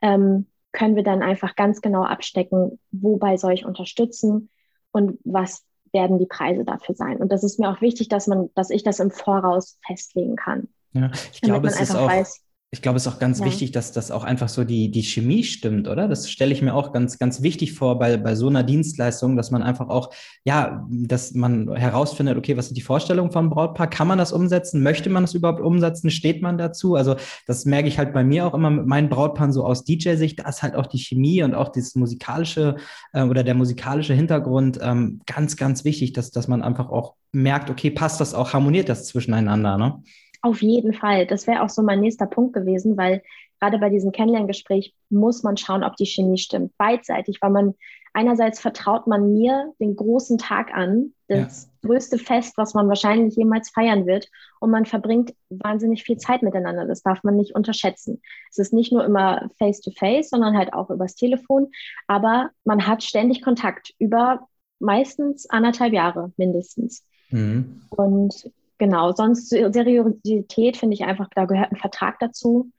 ähm, 0.01 0.47
können 0.73 0.95
wir 0.95 1.03
dann 1.03 1.21
einfach 1.21 1.55
ganz 1.55 1.81
genau 1.81 2.03
abstecken, 2.03 2.79
wobei 2.91 3.37
soll 3.37 3.53
ich 3.53 3.65
unterstützen 3.65 4.49
und 4.91 5.19
was 5.23 5.63
werden 5.93 6.17
die 6.17 6.25
Preise 6.25 6.65
dafür 6.65 6.95
sein. 6.95 7.17
Und 7.17 7.31
das 7.31 7.43
ist 7.43 7.59
mir 7.59 7.69
auch 7.69 7.79
wichtig, 7.79 8.09
dass 8.09 8.27
man, 8.27 8.49
dass 8.55 8.69
ich 8.69 8.83
das 8.83 8.99
im 8.99 9.11
Voraus 9.11 9.77
festlegen 9.85 10.35
kann. 10.35 10.67
Ja, 10.93 11.11
ich 11.31 11.41
glaube, 11.41 11.67
es 11.67 11.79
ist 11.79 11.95
auch, 11.95 12.09
weiß, 12.09 12.42
ich 12.73 12.81
glaube, 12.81 12.97
es 12.97 13.05
ist 13.05 13.13
auch 13.13 13.19
ganz 13.19 13.37
ja. 13.37 13.45
wichtig, 13.45 13.71
dass 13.71 13.91
das 13.91 14.09
auch 14.09 14.23
einfach 14.23 14.49
so 14.49 14.63
die, 14.63 14.89
die 14.89 15.03
Chemie 15.03 15.43
stimmt, 15.43 15.87
oder? 15.87 16.07
Das 16.07 16.27
stelle 16.27 16.51
ich 16.51 16.63
mir 16.63 16.73
auch 16.73 16.91
ganz, 16.91 17.19
ganz 17.19 17.43
wichtig 17.43 17.73
vor 17.73 17.99
bei, 17.99 18.17
bei 18.17 18.33
so 18.33 18.47
einer 18.47 18.63
Dienstleistung, 18.63 19.35
dass 19.35 19.51
man 19.51 19.61
einfach 19.61 19.89
auch, 19.89 20.11
ja, 20.43 20.83
dass 20.89 21.35
man 21.35 21.71
herausfindet, 21.75 22.35
okay, 22.35 22.57
was 22.57 22.69
sind 22.69 22.75
die 22.75 22.81
Vorstellungen 22.81 23.31
von 23.31 23.51
Brautpaar? 23.51 23.91
Kann 23.91 24.07
man 24.07 24.17
das 24.17 24.33
umsetzen? 24.33 24.81
Möchte 24.81 25.11
man 25.11 25.21
das 25.21 25.35
überhaupt 25.35 25.61
umsetzen? 25.61 26.09
Steht 26.09 26.41
man 26.41 26.57
dazu? 26.57 26.95
Also, 26.95 27.15
das 27.45 27.65
merke 27.65 27.87
ich 27.87 27.99
halt 27.99 28.11
bei 28.11 28.23
mir 28.23 28.47
auch 28.47 28.55
immer 28.55 28.71
mit 28.71 28.87
meinen 28.87 29.07
Brautpaaren 29.07 29.53
so 29.53 29.63
aus 29.63 29.83
DJ-Sicht, 29.83 30.39
da 30.39 30.49
ist 30.49 30.63
halt 30.63 30.73
auch 30.73 30.87
die 30.87 30.97
Chemie 30.97 31.43
und 31.43 31.53
auch 31.53 31.69
das 31.69 31.93
musikalische 31.93 32.77
äh, 33.13 33.21
oder 33.21 33.43
der 33.43 33.53
musikalische 33.53 34.15
Hintergrund 34.15 34.79
ähm, 34.81 35.21
ganz, 35.27 35.57
ganz 35.57 35.85
wichtig, 35.85 36.13
dass, 36.13 36.31
dass 36.31 36.47
man 36.47 36.63
einfach 36.63 36.89
auch 36.89 37.13
merkt, 37.31 37.69
okay, 37.69 37.91
passt 37.91 38.19
das 38.19 38.33
auch, 38.33 38.53
harmoniert 38.53 38.89
das 38.89 39.05
zwischeneinander, 39.05 39.77
ne? 39.77 40.01
Auf 40.43 40.61
jeden 40.61 40.93
Fall. 40.93 41.25
Das 41.25 41.47
wäre 41.47 41.63
auch 41.63 41.69
so 41.69 41.81
mein 41.81 42.01
nächster 42.01 42.25
Punkt 42.25 42.51
gewesen, 42.53 42.97
weil 42.97 43.23
gerade 43.61 43.77
bei 43.77 43.89
diesem 43.89 44.11
Kennenlerngespräch 44.11 44.93
muss 45.09 45.41
man 45.41 45.55
schauen, 45.55 45.85
ob 45.85 45.95
die 45.95 46.05
Chemie 46.05 46.37
stimmt. 46.37 46.77
Beidseitig, 46.77 47.37
weil 47.39 47.51
man 47.51 47.75
einerseits 48.11 48.59
vertraut 48.59 49.07
man 49.07 49.33
mir 49.33 49.71
den 49.79 49.95
großen 49.95 50.37
Tag 50.37 50.73
an, 50.73 51.13
das 51.29 51.69
ja. 51.81 51.87
größte 51.87 52.17
Fest, 52.17 52.57
was 52.57 52.73
man 52.73 52.89
wahrscheinlich 52.89 53.37
jemals 53.37 53.69
feiern 53.69 54.05
wird. 54.05 54.27
Und 54.59 54.69
man 54.69 54.85
verbringt 54.85 55.33
wahnsinnig 55.49 56.03
viel 56.03 56.17
Zeit 56.17 56.41
miteinander. 56.41 56.85
Das 56.85 57.03
darf 57.03 57.23
man 57.23 57.37
nicht 57.37 57.55
unterschätzen. 57.55 58.21
Es 58.51 58.57
ist 58.57 58.73
nicht 58.73 58.91
nur 58.91 59.05
immer 59.05 59.49
face-to-face, 59.57 60.25
-face, 60.25 60.29
sondern 60.29 60.57
halt 60.57 60.73
auch 60.73 60.89
übers 60.89 61.15
Telefon. 61.15 61.71
Aber 62.07 62.49
man 62.65 62.85
hat 62.85 63.01
ständig 63.01 63.41
Kontakt 63.41 63.93
über 63.97 64.45
meistens 64.79 65.49
anderthalb 65.49 65.93
Jahre 65.93 66.33
mindestens. 66.35 67.05
Mhm. 67.29 67.83
Und 67.91 68.51
Genau, 68.83 69.13
sonst 69.13 69.47
Seriosität 69.47 70.75
finde 70.75 70.95
ich 70.95 71.05
einfach, 71.05 71.29
da 71.33 71.45
gehört 71.45 71.71
ein 71.71 71.77
Vertrag 71.77 72.19
dazu. 72.19 72.69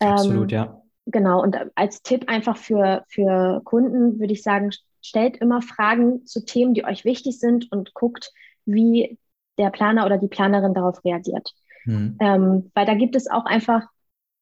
Absolut, 0.00 0.50
ähm, 0.50 0.58
ja. 0.58 0.82
Genau, 1.06 1.40
und 1.40 1.56
als 1.76 2.02
Tipp 2.02 2.24
einfach 2.28 2.56
für, 2.56 3.04
für 3.06 3.60
Kunden 3.62 4.18
würde 4.18 4.32
ich 4.32 4.42
sagen, 4.42 4.70
stellt 5.02 5.36
immer 5.36 5.62
Fragen 5.62 6.26
zu 6.26 6.44
Themen, 6.44 6.74
die 6.74 6.84
euch 6.84 7.04
wichtig 7.04 7.38
sind 7.38 7.70
und 7.70 7.94
guckt, 7.94 8.32
wie 8.64 9.20
der 9.56 9.70
Planer 9.70 10.04
oder 10.04 10.18
die 10.18 10.26
Planerin 10.26 10.74
darauf 10.74 11.04
reagiert. 11.04 11.52
Hm. 11.84 12.16
Ähm, 12.18 12.72
weil 12.74 12.86
da 12.86 12.94
gibt 12.94 13.14
es 13.14 13.30
auch 13.30 13.44
einfach 13.44 13.86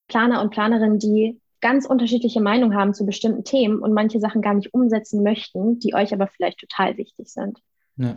Planer 0.08 0.40
und 0.40 0.52
Planerinnen, 0.52 0.98
die 0.98 1.38
ganz 1.60 1.84
unterschiedliche 1.84 2.40
Meinungen 2.40 2.78
haben 2.78 2.94
zu 2.94 3.04
bestimmten 3.04 3.44
Themen 3.44 3.80
und 3.80 3.92
manche 3.92 4.20
Sachen 4.20 4.40
gar 4.40 4.54
nicht 4.54 4.72
umsetzen 4.72 5.22
möchten, 5.22 5.80
die 5.80 5.92
euch 5.92 6.14
aber 6.14 6.28
vielleicht 6.28 6.60
total 6.60 6.96
wichtig 6.96 7.28
sind. 7.28 7.58
Ja. 7.96 8.16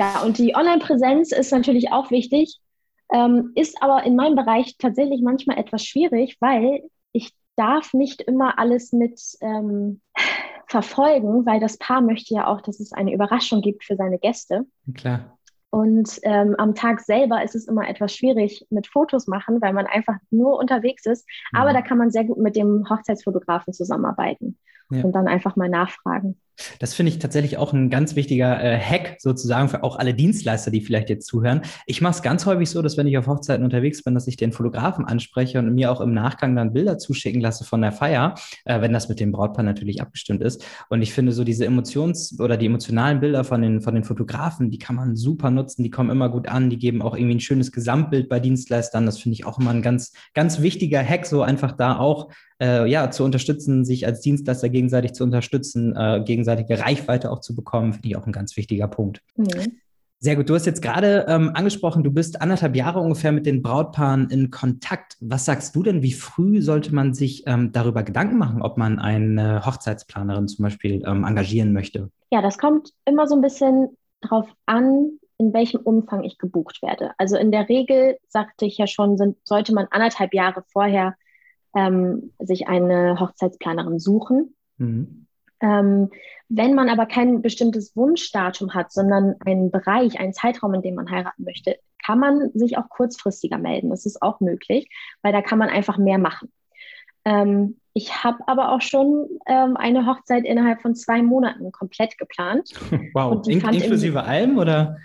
Ja, 0.00 0.22
und 0.22 0.38
die 0.38 0.54
Online-Präsenz 0.54 1.30
ist 1.30 1.52
natürlich 1.52 1.92
auch 1.92 2.10
wichtig. 2.10 2.58
Ähm, 3.12 3.52
ist 3.54 3.82
aber 3.82 4.04
in 4.04 4.16
meinem 4.16 4.34
Bereich 4.34 4.76
tatsächlich 4.78 5.20
manchmal 5.20 5.58
etwas 5.58 5.84
schwierig, 5.84 6.38
weil 6.40 6.84
ich 7.12 7.34
darf 7.56 7.92
nicht 7.92 8.22
immer 8.22 8.58
alles 8.58 8.92
mit 8.92 9.20
ähm, 9.42 10.00
verfolgen, 10.68 11.44
weil 11.44 11.60
das 11.60 11.76
Paar 11.76 12.00
möchte 12.00 12.32
ja 12.32 12.46
auch, 12.46 12.62
dass 12.62 12.80
es 12.80 12.92
eine 12.92 13.12
Überraschung 13.12 13.60
gibt 13.60 13.84
für 13.84 13.96
seine 13.96 14.18
Gäste. 14.18 14.64
Klar. 14.94 15.36
Und 15.68 16.18
ähm, 16.22 16.54
am 16.56 16.74
Tag 16.74 17.00
selber 17.00 17.44
ist 17.44 17.54
es 17.54 17.68
immer 17.68 17.86
etwas 17.86 18.14
schwierig 18.14 18.66
mit 18.70 18.86
Fotos 18.86 19.26
machen, 19.26 19.60
weil 19.60 19.74
man 19.74 19.86
einfach 19.86 20.16
nur 20.30 20.58
unterwegs 20.58 21.04
ist. 21.04 21.28
Mhm. 21.52 21.58
Aber 21.60 21.72
da 21.74 21.82
kann 21.82 21.98
man 21.98 22.10
sehr 22.10 22.24
gut 22.24 22.38
mit 22.38 22.56
dem 22.56 22.88
Hochzeitsfotografen 22.88 23.74
zusammenarbeiten 23.74 24.58
ja. 24.90 25.04
und 25.04 25.12
dann 25.12 25.28
einfach 25.28 25.56
mal 25.56 25.68
nachfragen. 25.68 26.40
Das 26.78 26.94
finde 26.94 27.12
ich 27.12 27.18
tatsächlich 27.18 27.58
auch 27.58 27.72
ein 27.72 27.90
ganz 27.90 28.16
wichtiger 28.16 28.62
äh, 28.62 28.78
Hack 28.78 29.16
sozusagen 29.18 29.68
für 29.68 29.82
auch 29.82 29.96
alle 29.96 30.14
Dienstleister, 30.14 30.70
die 30.70 30.80
vielleicht 30.80 31.10
jetzt 31.10 31.26
zuhören. 31.26 31.62
Ich 31.86 32.00
mache 32.00 32.14
es 32.14 32.22
ganz 32.22 32.46
häufig 32.46 32.70
so, 32.70 32.82
dass 32.82 32.96
wenn 32.96 33.06
ich 33.06 33.18
auf 33.18 33.26
Hochzeiten 33.26 33.64
unterwegs 33.64 34.02
bin, 34.02 34.14
dass 34.14 34.26
ich 34.26 34.36
den 34.36 34.52
Fotografen 34.52 35.04
anspreche 35.04 35.58
und 35.58 35.74
mir 35.74 35.90
auch 35.90 36.00
im 36.00 36.12
Nachgang 36.12 36.56
dann 36.56 36.72
Bilder 36.72 36.98
zuschicken 36.98 37.40
lasse 37.40 37.64
von 37.64 37.80
der 37.80 37.92
Feier, 37.92 38.34
äh, 38.64 38.80
wenn 38.80 38.92
das 38.92 39.08
mit 39.08 39.20
dem 39.20 39.32
Brautpaar 39.32 39.64
natürlich 39.64 40.00
abgestimmt 40.00 40.42
ist. 40.42 40.64
Und 40.88 41.02
ich 41.02 41.12
finde 41.12 41.32
so 41.32 41.44
diese 41.44 41.66
Emotions- 41.66 42.38
oder 42.40 42.56
die 42.56 42.66
emotionalen 42.66 43.20
Bilder 43.20 43.44
von 43.44 43.62
den, 43.62 43.80
von 43.80 43.94
den 43.94 44.04
Fotografen, 44.04 44.70
die 44.70 44.78
kann 44.78 44.96
man 44.96 45.16
super 45.16 45.50
nutzen, 45.50 45.82
die 45.82 45.90
kommen 45.90 46.10
immer 46.10 46.28
gut 46.28 46.48
an, 46.48 46.70
die 46.70 46.78
geben 46.78 47.02
auch 47.02 47.16
irgendwie 47.16 47.36
ein 47.36 47.40
schönes 47.40 47.72
Gesamtbild 47.72 48.28
bei 48.28 48.40
Dienstleistern. 48.40 49.06
Das 49.06 49.18
finde 49.18 49.34
ich 49.34 49.46
auch 49.46 49.58
immer 49.58 49.70
ein 49.70 49.82
ganz, 49.82 50.12
ganz 50.34 50.60
wichtiger 50.60 51.02
Hack, 51.02 51.26
so 51.26 51.42
einfach 51.42 51.72
da 51.72 51.98
auch 51.98 52.30
äh, 52.60 52.86
ja, 52.86 53.10
zu 53.10 53.24
unterstützen, 53.24 53.84
sich 53.84 54.06
als 54.06 54.20
Dienstleister 54.20 54.68
gegenseitig 54.68 55.12
zu 55.12 55.24
unterstützen, 55.24 55.94
äh, 55.96 56.22
gegenseitige 56.24 56.78
Reichweite 56.78 57.30
auch 57.30 57.40
zu 57.40 57.54
bekommen, 57.54 57.92
finde 57.92 58.08
ich 58.08 58.16
auch 58.16 58.26
ein 58.26 58.32
ganz 58.32 58.56
wichtiger 58.56 58.88
Punkt. 58.88 59.22
Mhm. 59.36 59.80
Sehr 60.22 60.36
gut. 60.36 60.50
Du 60.50 60.54
hast 60.54 60.66
jetzt 60.66 60.82
gerade 60.82 61.24
ähm, 61.28 61.52
angesprochen, 61.54 62.04
du 62.04 62.10
bist 62.10 62.42
anderthalb 62.42 62.76
Jahre 62.76 63.00
ungefähr 63.00 63.32
mit 63.32 63.46
den 63.46 63.62
Brautpaaren 63.62 64.28
in 64.28 64.50
Kontakt. 64.50 65.16
Was 65.20 65.46
sagst 65.46 65.74
du 65.74 65.82
denn, 65.82 66.02
wie 66.02 66.12
früh 66.12 66.60
sollte 66.60 66.94
man 66.94 67.14
sich 67.14 67.44
ähm, 67.46 67.72
darüber 67.72 68.02
Gedanken 68.02 68.36
machen, 68.36 68.60
ob 68.60 68.76
man 68.76 68.98
eine 68.98 69.64
Hochzeitsplanerin 69.64 70.46
zum 70.46 70.64
Beispiel 70.64 71.02
ähm, 71.06 71.24
engagieren 71.24 71.72
möchte? 71.72 72.10
Ja, 72.30 72.42
das 72.42 72.58
kommt 72.58 72.90
immer 73.06 73.26
so 73.26 73.34
ein 73.34 73.40
bisschen 73.40 73.96
drauf 74.20 74.46
an, 74.66 75.12
in 75.38 75.54
welchem 75.54 75.80
Umfang 75.80 76.22
ich 76.22 76.36
gebucht 76.36 76.82
werde. 76.82 77.12
Also 77.16 77.38
in 77.38 77.50
der 77.50 77.70
Regel, 77.70 78.18
sagte 78.28 78.66
ich 78.66 78.76
ja 78.76 78.86
schon, 78.86 79.16
sind, 79.16 79.38
sollte 79.44 79.72
man 79.72 79.86
anderthalb 79.90 80.34
Jahre 80.34 80.64
vorher 80.70 81.14
ähm, 81.74 82.32
sich 82.38 82.68
eine 82.68 83.18
Hochzeitsplanerin 83.20 83.98
suchen. 83.98 84.54
Mhm. 84.78 85.26
Ähm, 85.60 86.10
wenn 86.48 86.74
man 86.74 86.88
aber 86.88 87.06
kein 87.06 87.42
bestimmtes 87.42 87.94
Wunschdatum 87.94 88.74
hat, 88.74 88.92
sondern 88.92 89.36
einen 89.44 89.70
Bereich, 89.70 90.18
einen 90.18 90.32
Zeitraum, 90.32 90.74
in 90.74 90.82
dem 90.82 90.94
man 90.94 91.10
heiraten 91.10 91.44
möchte, 91.44 91.76
kann 92.04 92.18
man 92.18 92.50
sich 92.54 92.76
auch 92.78 92.88
kurzfristiger 92.88 93.58
melden. 93.58 93.90
Das 93.90 94.06
ist 94.06 94.22
auch 94.22 94.40
möglich, 94.40 94.88
weil 95.22 95.32
da 95.32 95.42
kann 95.42 95.58
man 95.58 95.68
einfach 95.68 95.98
mehr 95.98 96.18
machen. 96.18 96.50
Ähm, 97.24 97.76
ich 97.92 98.24
habe 98.24 98.38
aber 98.46 98.72
auch 98.72 98.80
schon 98.80 99.28
ähm, 99.46 99.76
eine 99.76 100.06
Hochzeit 100.06 100.44
innerhalb 100.44 100.80
von 100.80 100.94
zwei 100.94 101.22
Monaten 101.22 101.70
komplett 101.72 102.18
geplant. 102.18 102.70
Wow, 103.14 103.46
In 103.46 103.60
inklusive 103.60 104.22
allem 104.22 104.58
oder? 104.58 104.96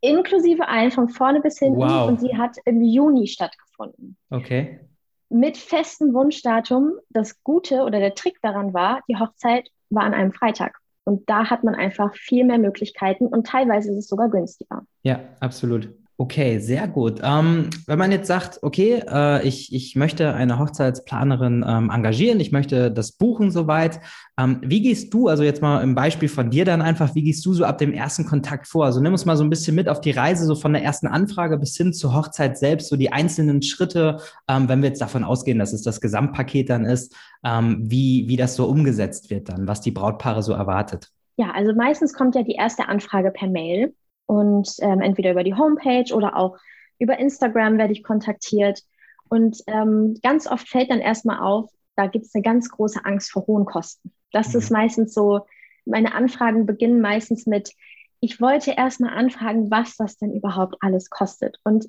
Inklusive 0.00 0.68
allem, 0.68 0.92
von 0.92 1.08
vorne 1.08 1.40
bis 1.40 1.58
hinten. 1.58 1.80
Wow. 1.80 2.08
Und 2.08 2.20
sie 2.20 2.36
hat 2.36 2.56
im 2.64 2.82
Juni 2.82 3.26
stattgefunden. 3.26 4.16
Okay 4.30 4.80
mit 5.28 5.56
festem 5.56 6.14
Wunschdatum. 6.14 6.92
Das 7.10 7.42
Gute 7.42 7.82
oder 7.82 7.98
der 8.00 8.14
Trick 8.14 8.40
daran 8.42 8.74
war, 8.74 9.00
die 9.08 9.16
Hochzeit 9.16 9.68
war 9.90 10.04
an 10.04 10.14
einem 10.14 10.32
Freitag. 10.32 10.78
Und 11.04 11.28
da 11.30 11.50
hat 11.50 11.62
man 11.62 11.74
einfach 11.74 12.14
viel 12.16 12.44
mehr 12.44 12.58
Möglichkeiten 12.58 13.26
und 13.26 13.46
teilweise 13.46 13.92
ist 13.92 13.98
es 13.98 14.08
sogar 14.08 14.28
günstiger. 14.28 14.84
Ja, 15.02 15.20
absolut. 15.40 15.88
Okay, 16.18 16.60
sehr 16.60 16.88
gut. 16.88 17.20
Ähm, 17.22 17.68
wenn 17.86 17.98
man 17.98 18.10
jetzt 18.10 18.26
sagt, 18.26 18.60
okay, 18.62 19.02
äh, 19.06 19.46
ich, 19.46 19.74
ich 19.74 19.96
möchte 19.96 20.32
eine 20.32 20.58
Hochzeitsplanerin 20.58 21.62
ähm, 21.68 21.90
engagieren, 21.90 22.40
ich 22.40 22.52
möchte 22.52 22.90
das 22.90 23.12
buchen 23.12 23.50
soweit, 23.50 24.00
ähm, 24.38 24.60
wie 24.62 24.80
gehst 24.80 25.12
du, 25.12 25.28
also 25.28 25.42
jetzt 25.42 25.60
mal 25.60 25.82
im 25.82 25.94
Beispiel 25.94 26.30
von 26.30 26.48
dir 26.48 26.64
dann 26.64 26.80
einfach, 26.80 27.14
wie 27.14 27.22
gehst 27.22 27.44
du 27.44 27.52
so 27.52 27.66
ab 27.66 27.76
dem 27.76 27.92
ersten 27.92 28.24
Kontakt 28.24 28.66
vor? 28.66 28.86
Also 28.86 28.98
nimm 29.00 29.12
uns 29.12 29.26
mal 29.26 29.36
so 29.36 29.44
ein 29.44 29.50
bisschen 29.50 29.74
mit 29.74 29.90
auf 29.90 30.00
die 30.00 30.10
Reise, 30.10 30.46
so 30.46 30.54
von 30.54 30.72
der 30.72 30.82
ersten 30.82 31.06
Anfrage 31.06 31.58
bis 31.58 31.76
hin 31.76 31.92
zur 31.92 32.14
Hochzeit 32.14 32.56
selbst, 32.56 32.88
so 32.88 32.96
die 32.96 33.12
einzelnen 33.12 33.60
Schritte, 33.60 34.16
ähm, 34.48 34.70
wenn 34.70 34.80
wir 34.80 34.88
jetzt 34.88 35.02
davon 35.02 35.22
ausgehen, 35.22 35.58
dass 35.58 35.74
es 35.74 35.82
das 35.82 36.00
Gesamtpaket 36.00 36.70
dann 36.70 36.86
ist, 36.86 37.14
ähm, 37.44 37.82
wie, 37.82 38.26
wie 38.26 38.38
das 38.38 38.56
so 38.56 38.64
umgesetzt 38.64 39.28
wird 39.28 39.50
dann, 39.50 39.68
was 39.68 39.82
die 39.82 39.90
Brautpaare 39.90 40.42
so 40.42 40.54
erwartet. 40.54 41.10
Ja, 41.36 41.50
also 41.50 41.74
meistens 41.74 42.14
kommt 42.14 42.34
ja 42.34 42.42
die 42.42 42.54
erste 42.54 42.88
Anfrage 42.88 43.30
per 43.30 43.48
Mail 43.48 43.92
und 44.26 44.68
ähm, 44.80 45.00
entweder 45.00 45.32
über 45.32 45.44
die 45.44 45.54
Homepage 45.54 46.12
oder 46.14 46.36
auch 46.36 46.58
über 46.98 47.18
Instagram 47.18 47.78
werde 47.78 47.92
ich 47.92 48.02
kontaktiert. 48.02 48.82
Und 49.28 49.62
ähm, 49.66 50.18
ganz 50.22 50.46
oft 50.46 50.68
fällt 50.68 50.90
dann 50.90 51.00
erstmal 51.00 51.40
auf, 51.40 51.70
da 51.96 52.06
gibt 52.06 52.26
es 52.26 52.34
eine 52.34 52.42
ganz 52.42 52.68
große 52.70 53.04
Angst 53.04 53.30
vor 53.30 53.46
hohen 53.46 53.64
Kosten. 53.64 54.12
Das 54.32 54.52
mhm. 54.52 54.58
ist 54.58 54.70
meistens 54.70 55.14
so, 55.14 55.46
meine 55.84 56.14
Anfragen 56.14 56.66
beginnen 56.66 57.00
meistens 57.00 57.46
mit, 57.46 57.72
ich 58.20 58.40
wollte 58.40 58.72
erstmal 58.72 59.16
anfragen, 59.16 59.70
was 59.70 59.96
das 59.96 60.16
denn 60.16 60.34
überhaupt 60.34 60.76
alles 60.80 61.10
kostet. 61.10 61.58
Und 61.64 61.88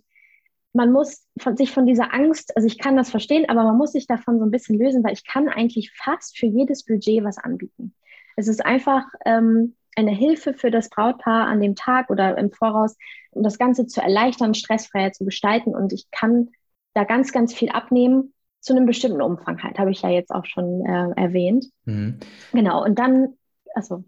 man 0.74 0.91
muss 0.91 1.25
von, 1.39 1.58
sich 1.58 1.72
von 1.72 1.86
dieser 1.86 2.13
Angst, 2.13 2.56
also 2.56 2.67
ich 2.67 2.77
kann 2.77 2.96
das 2.96 3.10
verstehen, 3.10 3.50
aber 3.50 3.63
man 3.63 3.77
muss 3.77 3.94
sich 3.94 4.08
davon 4.08 4.38
so 4.38 4.46
ein 4.46 4.51
bisschen 4.51 4.77
lösen, 4.77 5.03
weil 5.03 5.13
ich 5.13 5.25
kann 5.25 5.50
eigentlich 5.50 5.91
fast 5.91 6.38
für 6.38 6.46
jedes 6.46 6.86
Budget 6.86 7.24
was 7.24 7.38
anbieten. 7.38 7.96
Es 8.36 8.48
ist 8.48 8.63
einfach 8.63 9.06
ähm, 9.25 9.75
eine 9.97 10.11
Hilfe 10.11 10.53
für 10.53 10.71
das 10.71 10.89
Brautpaar 10.89 11.47
an 11.47 11.59
dem 11.59 11.75
Tag 11.75 12.09
oder 12.09 12.37
im 12.37 12.51
Voraus, 12.51 12.95
um 13.31 13.43
das 13.43 13.57
Ganze 13.57 13.87
zu 13.87 14.01
erleichtern, 14.01 14.53
stressfreier 14.53 15.11
zu 15.11 15.25
gestalten. 15.25 15.75
Und 15.75 15.91
ich 15.91 16.09
kann 16.11 16.49
da 16.93 17.03
ganz, 17.03 17.31
ganz 17.31 17.53
viel 17.53 17.69
abnehmen 17.69 18.33
zu 18.59 18.75
einem 18.75 18.85
bestimmten 18.85 19.21
Umfang 19.21 19.61
halt, 19.63 19.79
habe 19.79 19.91
ich 19.91 20.01
ja 20.01 20.09
jetzt 20.09 20.31
auch 20.31 20.45
schon 20.45 20.85
äh, 20.85 21.11
erwähnt. 21.15 21.65
Mhm. 21.85 22.19
Genau, 22.53 22.83
und 22.83 22.99
dann, 22.99 23.33
also 23.73 24.03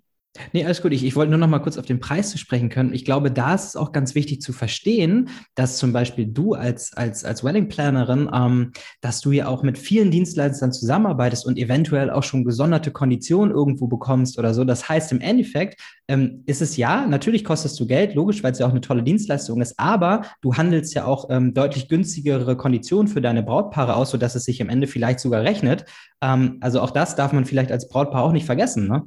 Nee, 0.54 0.66
alles 0.66 0.82
gut. 0.82 0.94
Ich, 0.94 1.04
ich 1.04 1.16
wollte 1.16 1.30
nur 1.32 1.40
noch 1.40 1.48
mal 1.48 1.60
kurz 1.60 1.78
auf 1.78 1.86
den 1.86 2.00
Preis 2.00 2.32
zu 2.32 2.38
sprechen 2.38 2.70
können. 2.70 2.94
Ich 2.94 3.06
glaube, 3.06 3.32
da 3.32 3.56
ist 3.56 3.66
es 3.66 3.76
auch 3.76 3.92
ganz 3.92 4.16
wichtig 4.16 4.42
zu 4.42 4.54
verstehen, 4.54 5.30
dass 5.56 5.78
zum 5.78 5.94
Beispiel 5.94 6.28
du 6.28 6.54
als, 6.54 6.94
als, 6.94 7.24
als 7.26 7.44
Wedding 7.44 7.68
Plannerin, 7.68 8.30
ähm, 8.34 8.72
dass 9.02 9.22
du 9.22 9.32
ja 9.32 9.48
auch 9.48 9.64
mit 9.64 9.78
vielen 9.78 10.12
Dienstleistern 10.12 10.72
zusammenarbeitest 10.72 11.46
und 11.46 11.58
eventuell 11.58 12.10
auch 12.10 12.24
schon 12.24 12.44
gesonderte 12.44 12.92
Konditionen 12.92 13.54
irgendwo 13.54 13.88
bekommst 13.88 14.38
oder 14.40 14.54
so. 14.54 14.64
Das 14.64 14.88
heißt, 14.88 15.12
im 15.12 15.22
Endeffekt 15.22 15.80
ähm, 16.08 16.44
ist 16.46 16.62
es 16.62 16.78
ja, 16.78 17.06
natürlich 17.06 17.44
kostest 17.44 17.80
du 17.80 17.86
Geld, 17.86 18.16
logisch, 18.16 18.44
weil 18.44 18.52
es 18.52 18.60
ja 18.60 18.66
auch 18.66 18.72
eine 18.72 18.82
tolle 18.82 19.04
Dienstleistung 19.04 19.62
ist, 19.62 19.80
aber 19.80 20.24
du 20.42 20.56
handelst 20.56 20.94
ja 20.96 21.06
auch 21.06 21.30
ähm, 21.30 21.54
deutlich 21.54 21.88
günstigere 21.88 22.58
Konditionen 22.58 23.08
für 23.08 23.22
deine 23.22 23.44
Brautpaare 23.44 23.96
aus, 23.96 24.10
sodass 24.12 24.36
es 24.36 24.44
sich 24.44 24.62
am 24.62 24.70
Ende 24.70 24.88
vielleicht 24.88 25.20
sogar 25.20 25.44
rechnet. 25.44 25.86
Ähm, 26.22 26.58
also 26.62 26.82
auch 26.82 26.92
das 26.92 27.16
darf 27.16 27.32
man 27.32 27.46
vielleicht 27.46 27.72
als 27.72 27.90
Brautpaar 27.90 28.24
auch 28.24 28.32
nicht 28.32 28.46
vergessen. 28.46 28.88
Ne? 28.88 29.04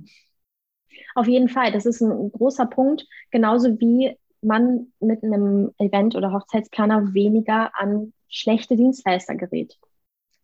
Auf 1.15 1.27
jeden 1.27 1.49
Fall, 1.49 1.73
das 1.73 1.87
ist 1.87 2.01
ein 2.01 2.33
großer 2.33 2.67
Punkt, 2.67 3.07
genauso 3.31 3.79
wie 3.81 4.17
man 4.43 4.93
mit 5.01 5.23
einem 5.23 5.73
Event- 5.79 6.17
oder 6.17 6.33
Hochzeitsplaner 6.33 7.15
weniger 7.15 7.71
an 7.75 8.13
schlechte 8.29 8.77
Dienstleister 8.77 9.37
gerät. 9.37 9.79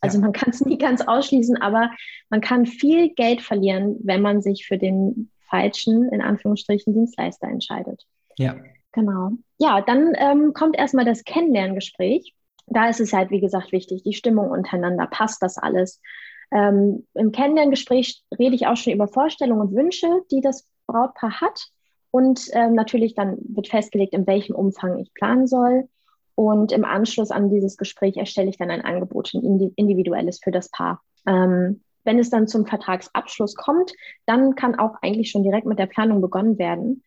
Also 0.00 0.18
ja. 0.18 0.22
man 0.22 0.32
kann 0.32 0.50
es 0.50 0.60
nie 0.64 0.78
ganz 0.78 1.00
ausschließen, 1.00 1.56
aber 1.60 1.90
man 2.30 2.40
kann 2.40 2.66
viel 2.66 3.10
Geld 3.14 3.42
verlieren, 3.42 3.96
wenn 4.02 4.22
man 4.22 4.42
sich 4.42 4.66
für 4.66 4.78
den 4.78 5.30
falschen, 5.48 6.08
in 6.10 6.20
Anführungsstrichen, 6.20 6.94
Dienstleister 6.94 7.48
entscheidet. 7.48 8.06
Ja. 8.36 8.56
Genau. 8.92 9.32
Ja, 9.58 9.80
dann 9.80 10.12
ähm, 10.16 10.52
kommt 10.52 10.76
erstmal 10.76 11.04
das 11.04 11.24
Kennenlerngespräch. 11.24 12.34
Da 12.66 12.88
ist 12.88 13.00
es 13.00 13.12
halt, 13.12 13.30
wie 13.30 13.40
gesagt, 13.40 13.72
wichtig, 13.72 14.02
die 14.02 14.12
Stimmung 14.12 14.50
untereinander, 14.50 15.06
passt 15.06 15.42
das 15.42 15.56
alles? 15.56 16.00
Ähm, 16.50 17.06
Im 17.14 17.32
Kennenlerngespräch 17.32 18.22
rede 18.38 18.54
ich 18.54 18.66
auch 18.66 18.76
schon 18.76 18.92
über 18.92 19.08
Vorstellungen 19.08 19.60
und 19.60 19.74
Wünsche, 19.74 20.08
die 20.30 20.40
das 20.40 20.66
Brautpaar 20.86 21.40
hat. 21.40 21.68
Und 22.10 22.48
ähm, 22.52 22.74
natürlich 22.74 23.14
dann 23.14 23.36
wird 23.40 23.68
festgelegt, 23.68 24.14
in 24.14 24.26
welchem 24.26 24.54
Umfang 24.54 24.98
ich 24.98 25.12
planen 25.12 25.46
soll. 25.46 25.88
Und 26.34 26.72
im 26.72 26.84
Anschluss 26.84 27.30
an 27.30 27.50
dieses 27.50 27.76
Gespräch 27.76 28.16
erstelle 28.16 28.48
ich 28.48 28.56
dann 28.56 28.70
ein 28.70 28.84
Angebot, 28.84 29.34
ein 29.34 29.72
individuelles 29.76 30.40
für 30.42 30.52
das 30.52 30.70
Paar. 30.70 31.02
Ähm, 31.26 31.82
wenn 32.04 32.18
es 32.18 32.30
dann 32.30 32.48
zum 32.48 32.64
Vertragsabschluss 32.64 33.54
kommt, 33.54 33.92
dann 34.24 34.54
kann 34.54 34.78
auch 34.78 34.94
eigentlich 35.02 35.30
schon 35.30 35.42
direkt 35.42 35.66
mit 35.66 35.78
der 35.78 35.86
Planung 35.86 36.20
begonnen 36.20 36.58
werden. 36.58 37.02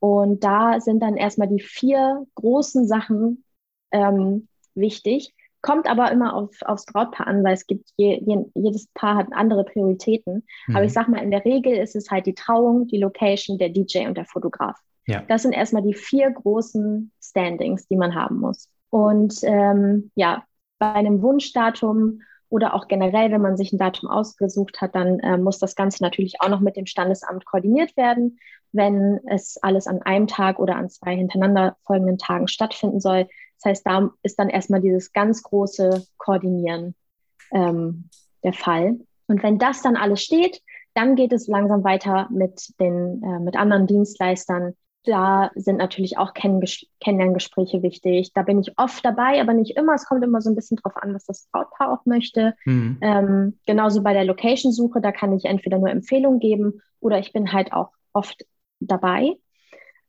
Und 0.00 0.44
da 0.44 0.80
sind 0.80 1.00
dann 1.00 1.16
erstmal 1.16 1.48
die 1.48 1.62
vier 1.62 2.26
großen 2.34 2.86
Sachen 2.86 3.44
ähm, 3.90 4.48
wichtig. 4.74 5.32
Kommt 5.64 5.88
aber 5.88 6.12
immer 6.12 6.34
auf, 6.34 6.50
aufs 6.66 6.84
Brautpaar 6.84 7.26
an, 7.26 7.42
weil 7.42 7.54
es 7.54 7.66
gibt, 7.66 7.88
je, 7.96 8.22
je, 8.22 8.44
jedes 8.54 8.86
Paar 8.88 9.16
hat 9.16 9.28
andere 9.32 9.64
Prioritäten. 9.64 10.42
Mhm. 10.66 10.76
Aber 10.76 10.84
ich 10.84 10.92
sag 10.92 11.08
mal, 11.08 11.22
in 11.22 11.30
der 11.30 11.42
Regel 11.46 11.72
ist 11.72 11.96
es 11.96 12.10
halt 12.10 12.26
die 12.26 12.34
Trauung, 12.34 12.86
die 12.86 12.98
Location, 12.98 13.56
der 13.56 13.70
DJ 13.70 14.06
und 14.06 14.18
der 14.18 14.26
Fotograf. 14.26 14.76
Ja. 15.06 15.22
Das 15.26 15.40
sind 15.40 15.54
erstmal 15.54 15.80
die 15.80 15.94
vier 15.94 16.30
großen 16.30 17.10
Standings, 17.18 17.88
die 17.88 17.96
man 17.96 18.14
haben 18.14 18.40
muss. 18.40 18.68
Und 18.90 19.38
ähm, 19.42 20.10
ja, 20.14 20.44
bei 20.78 20.92
einem 20.92 21.22
Wunschdatum 21.22 22.20
oder 22.50 22.74
auch 22.74 22.86
generell, 22.86 23.32
wenn 23.32 23.40
man 23.40 23.56
sich 23.56 23.72
ein 23.72 23.78
Datum 23.78 24.10
ausgesucht 24.10 24.82
hat, 24.82 24.94
dann 24.94 25.18
äh, 25.20 25.38
muss 25.38 25.58
das 25.60 25.76
Ganze 25.76 26.02
natürlich 26.02 26.42
auch 26.42 26.50
noch 26.50 26.60
mit 26.60 26.76
dem 26.76 26.84
Standesamt 26.84 27.46
koordiniert 27.46 27.96
werden. 27.96 28.38
Wenn 28.72 29.18
es 29.28 29.56
alles 29.62 29.86
an 29.86 30.02
einem 30.02 30.26
Tag 30.26 30.58
oder 30.58 30.76
an 30.76 30.90
zwei 30.90 31.16
hintereinander 31.16 31.78
folgenden 31.86 32.18
Tagen 32.18 32.48
stattfinden 32.48 33.00
soll, 33.00 33.28
Das 33.64 33.70
heißt, 33.70 33.86
da 33.86 34.10
ist 34.22 34.38
dann 34.38 34.50
erstmal 34.50 34.80
dieses 34.80 35.12
ganz 35.12 35.42
große 35.42 36.06
Koordinieren 36.18 36.94
ähm, 37.50 38.10
der 38.42 38.52
Fall. 38.52 38.98
Und 39.26 39.42
wenn 39.42 39.58
das 39.58 39.80
dann 39.80 39.96
alles 39.96 40.22
steht, 40.22 40.60
dann 40.92 41.16
geht 41.16 41.32
es 41.32 41.48
langsam 41.48 41.82
weiter 41.82 42.28
mit 42.30 42.78
den 42.78 43.22
äh, 43.22 43.40
mit 43.40 43.56
anderen 43.56 43.86
Dienstleistern. 43.86 44.74
Da 45.04 45.50
sind 45.54 45.78
natürlich 45.78 46.18
auch 46.18 46.32
Kennenlerngespräche 46.34 47.82
wichtig. 47.82 48.32
Da 48.34 48.42
bin 48.42 48.60
ich 48.60 48.78
oft 48.78 49.04
dabei, 49.04 49.40
aber 49.40 49.54
nicht 49.54 49.76
immer. 49.76 49.94
Es 49.94 50.06
kommt 50.06 50.24
immer 50.24 50.40
so 50.40 50.50
ein 50.50 50.56
bisschen 50.56 50.76
drauf 50.76 50.96
an, 50.96 51.14
was 51.14 51.24
das 51.24 51.48
Brautpaar 51.50 51.92
auch 51.92 52.06
möchte. 52.06 52.54
Mhm. 52.64 52.98
Ähm, 53.00 53.58
genauso 53.66 54.02
bei 54.02 54.12
der 54.12 54.24
Location-Suche, 54.24 55.00
da 55.00 55.12
kann 55.12 55.34
ich 55.34 55.46
entweder 55.46 55.78
nur 55.78 55.90
Empfehlungen 55.90 56.38
geben 56.38 56.80
oder 57.00 57.18
ich 57.18 57.32
bin 57.32 57.52
halt 57.52 57.72
auch 57.72 57.90
oft 58.12 58.46
dabei. 58.80 59.36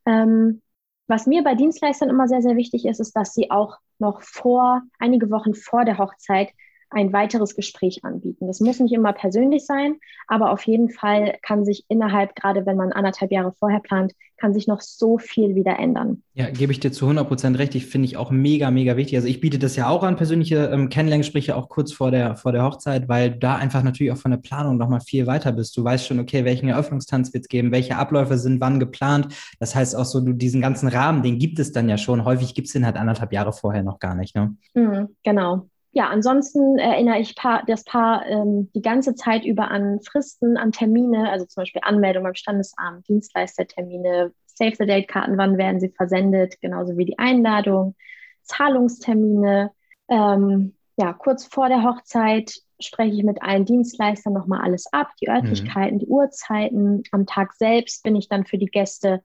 Ähm, 0.06 0.62
was 1.08 1.26
mir 1.26 1.42
bei 1.44 1.54
Dienstleistern 1.54 2.10
immer 2.10 2.28
sehr, 2.28 2.42
sehr 2.42 2.56
wichtig 2.56 2.86
ist, 2.86 3.00
ist, 3.00 3.14
dass 3.14 3.34
sie 3.34 3.50
auch 3.50 3.78
noch 3.98 4.22
vor, 4.22 4.82
einige 4.98 5.30
Wochen 5.30 5.54
vor 5.54 5.84
der 5.84 5.98
Hochzeit 5.98 6.50
ein 6.90 7.12
weiteres 7.12 7.54
Gespräch 7.54 8.04
anbieten. 8.04 8.46
Das 8.46 8.60
muss 8.60 8.80
nicht 8.80 8.92
immer 8.92 9.12
persönlich 9.12 9.66
sein, 9.66 9.96
aber 10.28 10.52
auf 10.52 10.66
jeden 10.66 10.90
Fall 10.90 11.36
kann 11.42 11.64
sich 11.64 11.84
innerhalb, 11.88 12.34
gerade 12.36 12.66
wenn 12.66 12.76
man 12.76 12.92
anderthalb 12.92 13.32
Jahre 13.32 13.52
vorher 13.58 13.80
plant, 13.80 14.12
kann 14.38 14.52
sich 14.52 14.66
noch 14.66 14.82
so 14.82 15.18
viel 15.18 15.54
wieder 15.54 15.78
ändern. 15.78 16.22
Ja, 16.34 16.50
gebe 16.50 16.70
ich 16.70 16.80
dir 16.80 16.92
zu 16.92 17.06
100 17.06 17.26
Prozent 17.26 17.58
recht. 17.58 17.74
Ich 17.74 17.86
finde 17.86 18.06
ich 18.06 18.16
auch 18.16 18.30
mega, 18.30 18.70
mega 18.70 18.96
wichtig. 18.96 19.16
Also 19.16 19.28
ich 19.28 19.40
biete 19.40 19.58
das 19.58 19.76
ja 19.76 19.88
auch 19.88 20.02
an, 20.02 20.16
persönliche 20.16 20.66
ähm, 20.66 20.90
Kennenlerngespräche 20.90 21.56
auch 21.56 21.68
kurz 21.68 21.92
vor 21.92 22.10
der, 22.10 22.36
vor 22.36 22.52
der 22.52 22.62
Hochzeit, 22.62 23.08
weil 23.08 23.30
da 23.30 23.56
einfach 23.56 23.82
natürlich 23.82 24.12
auch 24.12 24.18
von 24.18 24.30
der 24.30 24.38
Planung 24.38 24.76
nochmal 24.76 25.00
viel 25.00 25.26
weiter 25.26 25.52
bist. 25.52 25.76
Du 25.76 25.82
weißt 25.82 26.06
schon, 26.06 26.20
okay, 26.20 26.44
welchen 26.44 26.68
Eröffnungstanz 26.68 27.32
wird 27.32 27.44
es 27.44 27.48
geben, 27.48 27.72
welche 27.72 27.96
Abläufe 27.96 28.36
sind 28.36 28.60
wann 28.60 28.78
geplant. 28.78 29.28
Das 29.58 29.74
heißt 29.74 29.96
auch 29.96 30.04
so, 30.04 30.20
du 30.20 30.34
diesen 30.34 30.60
ganzen 30.60 30.88
Rahmen, 30.88 31.22
den 31.22 31.38
gibt 31.38 31.58
es 31.58 31.72
dann 31.72 31.88
ja 31.88 31.96
schon. 31.96 32.24
Häufig 32.26 32.54
gibt 32.54 32.66
es 32.66 32.74
den 32.74 32.84
halt 32.84 32.96
anderthalb 32.96 33.32
Jahre 33.32 33.54
vorher 33.54 33.82
noch 33.82 33.98
gar 33.98 34.14
nicht. 34.14 34.34
Ne? 34.34 34.54
Mhm, 34.74 35.08
genau 35.24 35.66
ja, 35.96 36.10
ansonsten 36.10 36.78
erinnere 36.78 37.20
ich 37.20 37.34
paar, 37.34 37.62
das 37.66 37.82
Paar 37.82 38.26
ähm, 38.26 38.70
die 38.74 38.82
ganze 38.82 39.14
Zeit 39.14 39.46
über 39.46 39.70
an 39.70 39.98
Fristen, 40.02 40.58
an 40.58 40.70
Termine, 40.70 41.30
also 41.30 41.46
zum 41.46 41.62
Beispiel 41.62 41.80
Anmeldung 41.82 42.24
beim 42.24 42.34
Standesamt, 42.34 43.08
Dienstleistertermine, 43.08 44.34
Save 44.44 44.74
the 44.78 44.84
Date-Karten, 44.84 45.38
wann 45.38 45.56
werden 45.56 45.80
sie 45.80 45.88
versendet, 45.88 46.60
genauso 46.60 46.98
wie 46.98 47.06
die 47.06 47.18
Einladung, 47.18 47.94
Zahlungstermine. 48.42 49.70
Ähm, 50.10 50.74
ja, 50.98 51.14
kurz 51.14 51.46
vor 51.46 51.68
der 51.68 51.82
Hochzeit 51.82 52.52
spreche 52.78 53.16
ich 53.16 53.24
mit 53.24 53.40
allen 53.40 53.64
Dienstleistern 53.64 54.34
nochmal 54.34 54.60
alles 54.60 54.92
ab, 54.92 55.08
die 55.22 55.30
Örtlichkeiten, 55.30 55.94
mhm. 55.94 56.00
die 56.00 56.08
Uhrzeiten. 56.08 57.04
Am 57.10 57.24
Tag 57.24 57.54
selbst 57.54 58.02
bin 58.02 58.16
ich 58.16 58.28
dann 58.28 58.44
für 58.44 58.58
die 58.58 58.66
Gäste, 58.66 59.22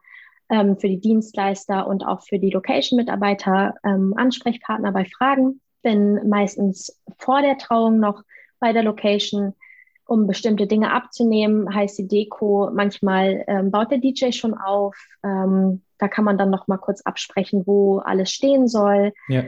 ähm, 0.50 0.78
für 0.78 0.88
die 0.88 1.02
Dienstleister 1.02 1.86
und 1.86 2.06
auch 2.06 2.22
für 2.22 2.40
die 2.40 2.52
Location-Mitarbeiter 2.52 3.76
ähm, 3.84 4.14
Ansprechpartner 4.16 4.94
bei 4.94 5.04
Fragen 5.04 5.60
bin 5.82 6.28
meistens 6.30 7.02
vor 7.18 7.42
der 7.42 7.58
Trauung 7.58 8.00
noch 8.00 8.24
bei 8.60 8.74
der 8.74 8.84
Location, 8.84 9.54
um 10.06 10.28
bestimmte 10.28 10.68
Dinge 10.68 10.92
abzunehmen, 10.92 11.74
heißt 11.74 11.98
die 12.00 12.08
Deko. 12.08 12.70
Manchmal 12.74 13.44
ähm, 13.48 13.72
baut 13.72 13.92
der 13.92 14.00
DJ 14.00 14.32
schon 14.32 14.54
auf. 14.54 14.96
Ähm, 15.24 15.84
da 15.98 16.08
kann 16.08 16.26
man 16.26 16.38
dann 16.38 16.50
noch 16.50 16.68
mal 16.68 16.78
kurz 16.78 17.02
absprechen, 17.02 17.64
wo 17.66 18.00
alles 18.00 18.32
stehen 18.32 18.68
soll. 18.68 19.14
Ja. 19.28 19.44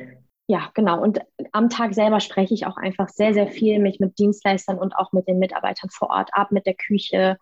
Ja, 0.48 0.70
genau. 0.74 1.02
Und 1.02 1.22
am 1.54 1.70
Tag 1.70 1.94
selber 1.94 2.20
spreche 2.20 2.54
ich 2.54 2.66
auch 2.66 2.76
einfach 2.76 3.08
sehr, 3.08 3.34
sehr 3.34 3.48
viel 3.48 3.80
mich 3.80 4.02
mit 4.02 4.20
Dienstleistern 4.20 4.78
und 4.78 4.94
auch 4.94 5.14
mit 5.14 5.28
den 5.28 5.40
Mitarbeitern 5.40 5.90
vor 5.90 6.10
Ort 6.10 6.32
ab, 6.34 6.52
mit 6.52 6.66
der 6.66 6.74
Küche, 6.74 7.38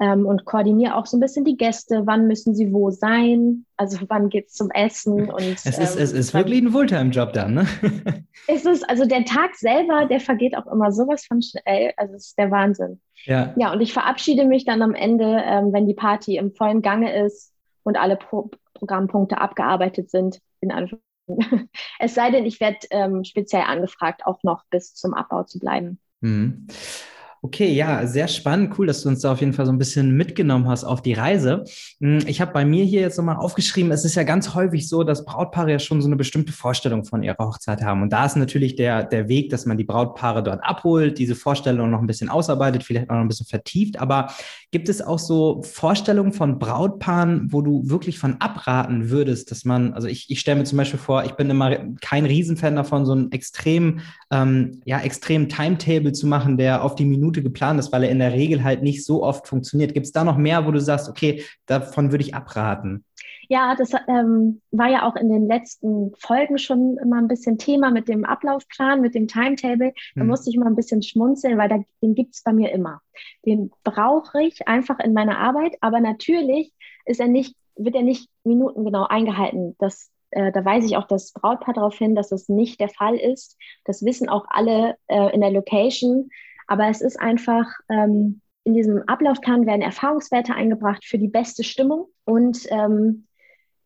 ähm, 0.00 0.26
und 0.26 0.44
koordiniere 0.44 0.96
auch 0.96 1.06
so 1.06 1.16
ein 1.16 1.20
bisschen 1.20 1.44
die 1.44 1.56
Gäste, 1.56 2.02
wann 2.04 2.26
müssen 2.26 2.54
sie 2.54 2.72
wo 2.72 2.90
sein, 2.90 3.66
also 3.76 3.98
wann 4.08 4.28
geht 4.28 4.48
es 4.48 4.54
zum 4.54 4.70
Essen. 4.70 5.30
Und, 5.30 5.42
es 5.42 5.66
ist, 5.66 5.96
ähm, 5.96 6.02
es 6.02 6.12
ist 6.12 6.34
wirklich 6.34 6.62
ein 6.62 6.70
Fulltime-Job 6.70 7.32
dann, 7.32 7.54
ne? 7.54 7.66
es 8.48 8.64
ist, 8.64 8.88
also 8.88 9.04
der 9.04 9.24
Tag 9.24 9.54
selber, 9.54 10.06
der 10.06 10.20
vergeht 10.20 10.56
auch 10.56 10.66
immer 10.66 10.92
sowas 10.92 11.24
von 11.26 11.42
schnell, 11.42 11.92
also 11.96 12.14
es 12.14 12.28
ist 12.28 12.38
der 12.38 12.50
Wahnsinn. 12.50 13.00
Ja, 13.24 13.52
ja 13.56 13.72
und 13.72 13.80
ich 13.80 13.92
verabschiede 13.92 14.46
mich 14.46 14.64
dann 14.64 14.82
am 14.82 14.94
Ende, 14.94 15.42
ähm, 15.44 15.72
wenn 15.72 15.86
die 15.86 15.94
Party 15.94 16.36
im 16.36 16.52
vollen 16.52 16.82
Gange 16.82 17.24
ist 17.24 17.52
und 17.82 17.96
alle 17.96 18.16
Pro 18.16 18.50
Programmpunkte 18.74 19.38
abgearbeitet 19.38 20.10
sind, 20.10 20.40
in 20.60 20.72
Es 22.00 22.14
sei 22.14 22.30
denn, 22.30 22.44
ich 22.44 22.58
werde 22.58 22.78
ähm, 22.90 23.22
speziell 23.22 23.62
angefragt, 23.62 24.22
auch 24.24 24.42
noch 24.42 24.64
bis 24.70 24.94
zum 24.94 25.14
Abbau 25.14 25.44
zu 25.44 25.60
bleiben. 25.60 26.00
Mhm. 26.20 26.66
Okay, 27.44 27.72
ja, 27.72 28.06
sehr 28.06 28.28
spannend. 28.28 28.78
Cool, 28.78 28.86
dass 28.86 29.02
du 29.02 29.08
uns 29.08 29.18
da 29.18 29.32
auf 29.32 29.40
jeden 29.40 29.52
Fall 29.52 29.66
so 29.66 29.72
ein 29.72 29.78
bisschen 29.78 30.16
mitgenommen 30.16 30.68
hast 30.68 30.84
auf 30.84 31.02
die 31.02 31.12
Reise. 31.12 31.64
Hm, 32.00 32.20
ich 32.28 32.40
habe 32.40 32.52
bei 32.52 32.64
mir 32.64 32.84
hier 32.84 33.00
jetzt 33.00 33.16
nochmal 33.16 33.34
aufgeschrieben, 33.34 33.90
es 33.90 34.04
ist 34.04 34.14
ja 34.14 34.22
ganz 34.22 34.54
häufig 34.54 34.88
so, 34.88 35.02
dass 35.02 35.24
Brautpaare 35.24 35.72
ja 35.72 35.80
schon 35.80 36.00
so 36.00 36.06
eine 36.06 36.14
bestimmte 36.14 36.52
Vorstellung 36.52 37.04
von 37.04 37.24
ihrer 37.24 37.44
Hochzeit 37.44 37.82
haben. 37.82 38.02
Und 38.02 38.12
da 38.12 38.26
ist 38.26 38.36
natürlich 38.36 38.76
der, 38.76 39.02
der 39.02 39.28
Weg, 39.28 39.50
dass 39.50 39.66
man 39.66 39.76
die 39.76 39.82
Brautpaare 39.82 40.44
dort 40.44 40.62
abholt, 40.62 41.18
diese 41.18 41.34
Vorstellung 41.34 41.90
noch 41.90 41.98
ein 41.98 42.06
bisschen 42.06 42.28
ausarbeitet, 42.28 42.84
vielleicht 42.84 43.10
auch 43.10 43.16
noch 43.16 43.22
ein 43.22 43.28
bisschen 43.28 43.46
vertieft. 43.46 43.98
Aber 43.98 44.28
gibt 44.70 44.88
es 44.88 45.02
auch 45.02 45.18
so 45.18 45.62
Vorstellungen 45.62 46.32
von 46.32 46.60
Brautpaaren, 46.60 47.52
wo 47.52 47.60
du 47.60 47.82
wirklich 47.90 48.20
von 48.20 48.40
abraten 48.40 49.10
würdest, 49.10 49.50
dass 49.50 49.64
man, 49.64 49.94
also 49.94 50.06
ich, 50.06 50.30
ich 50.30 50.38
stelle 50.38 50.60
mir 50.60 50.64
zum 50.64 50.78
Beispiel 50.78 51.00
vor, 51.00 51.24
ich 51.24 51.32
bin 51.32 51.50
immer 51.50 51.76
kein 52.00 52.24
Riesenfan 52.24 52.76
davon, 52.76 53.04
so 53.04 53.12
einen 53.12 53.32
extrem, 53.32 53.98
ähm, 54.30 54.80
ja, 54.84 55.00
extremen 55.00 55.48
Timetable 55.48 56.12
zu 56.12 56.28
machen, 56.28 56.56
der 56.56 56.84
auf 56.84 56.94
die 56.94 57.04
Minute 57.04 57.31
Minute 57.32 57.42
geplant 57.42 57.80
ist, 57.80 57.92
weil 57.92 58.04
er 58.04 58.10
in 58.10 58.18
der 58.18 58.32
Regel 58.32 58.62
halt 58.62 58.82
nicht 58.82 59.04
so 59.04 59.22
oft 59.22 59.48
funktioniert. 59.48 59.94
Gibt 59.94 60.06
es 60.06 60.12
da 60.12 60.24
noch 60.24 60.36
mehr, 60.36 60.66
wo 60.66 60.70
du 60.70 60.80
sagst, 60.80 61.08
okay, 61.08 61.42
davon 61.66 62.10
würde 62.10 62.24
ich 62.24 62.34
abraten? 62.34 63.04
Ja, 63.48 63.74
das 63.74 63.90
ähm, 64.08 64.60
war 64.70 64.88
ja 64.88 65.06
auch 65.06 65.16
in 65.16 65.28
den 65.28 65.46
letzten 65.46 66.12
Folgen 66.18 66.58
schon 66.58 66.96
immer 67.02 67.16
ein 67.16 67.28
bisschen 67.28 67.58
Thema 67.58 67.90
mit 67.90 68.08
dem 68.08 68.24
Ablaufplan, 68.24 69.00
mit 69.00 69.14
dem 69.14 69.28
Timetable. 69.28 69.92
Da 70.14 70.20
hm. 70.20 70.28
musste 70.28 70.50
ich 70.50 70.56
mal 70.56 70.66
ein 70.66 70.76
bisschen 70.76 71.02
schmunzeln, 71.02 71.58
weil 71.58 71.68
da, 71.68 71.78
den 72.02 72.14
gibt 72.14 72.34
es 72.34 72.42
bei 72.42 72.52
mir 72.52 72.72
immer. 72.72 73.00
Den 73.44 73.70
brauche 73.84 74.42
ich 74.42 74.68
einfach 74.68 74.98
in 75.00 75.12
meiner 75.12 75.38
Arbeit, 75.38 75.76
aber 75.80 76.00
natürlich 76.00 76.72
ist 77.04 77.20
er 77.20 77.28
nicht, 77.28 77.54
wird 77.76 77.94
er 77.94 78.02
nicht 78.02 78.28
minutengenau 78.44 79.06
eingehalten. 79.06 79.76
Das, 79.78 80.10
äh, 80.30 80.52
da 80.52 80.64
weise 80.64 80.86
ich 80.86 80.96
auch 80.96 81.06
das 81.06 81.32
Brautpaar 81.32 81.74
darauf 81.74 81.96
hin, 81.96 82.14
dass 82.14 82.28
das 82.28 82.48
nicht 82.48 82.80
der 82.80 82.88
Fall 82.88 83.16
ist. 83.16 83.58
Das 83.84 84.04
wissen 84.04 84.28
auch 84.28 84.46
alle 84.48 84.96
äh, 85.08 85.34
in 85.34 85.40
der 85.40 85.50
Location. 85.50 86.30
Aber 86.72 86.88
es 86.88 87.02
ist 87.02 87.20
einfach, 87.20 87.66
ähm, 87.90 88.40
in 88.64 88.72
diesem 88.72 89.02
Ablaufplan 89.06 89.66
werden 89.66 89.82
Erfahrungswerte 89.82 90.54
eingebracht 90.54 91.04
für 91.04 91.18
die 91.18 91.28
beste 91.28 91.64
Stimmung 91.64 92.06
und 92.24 92.60
ähm, 92.70 93.26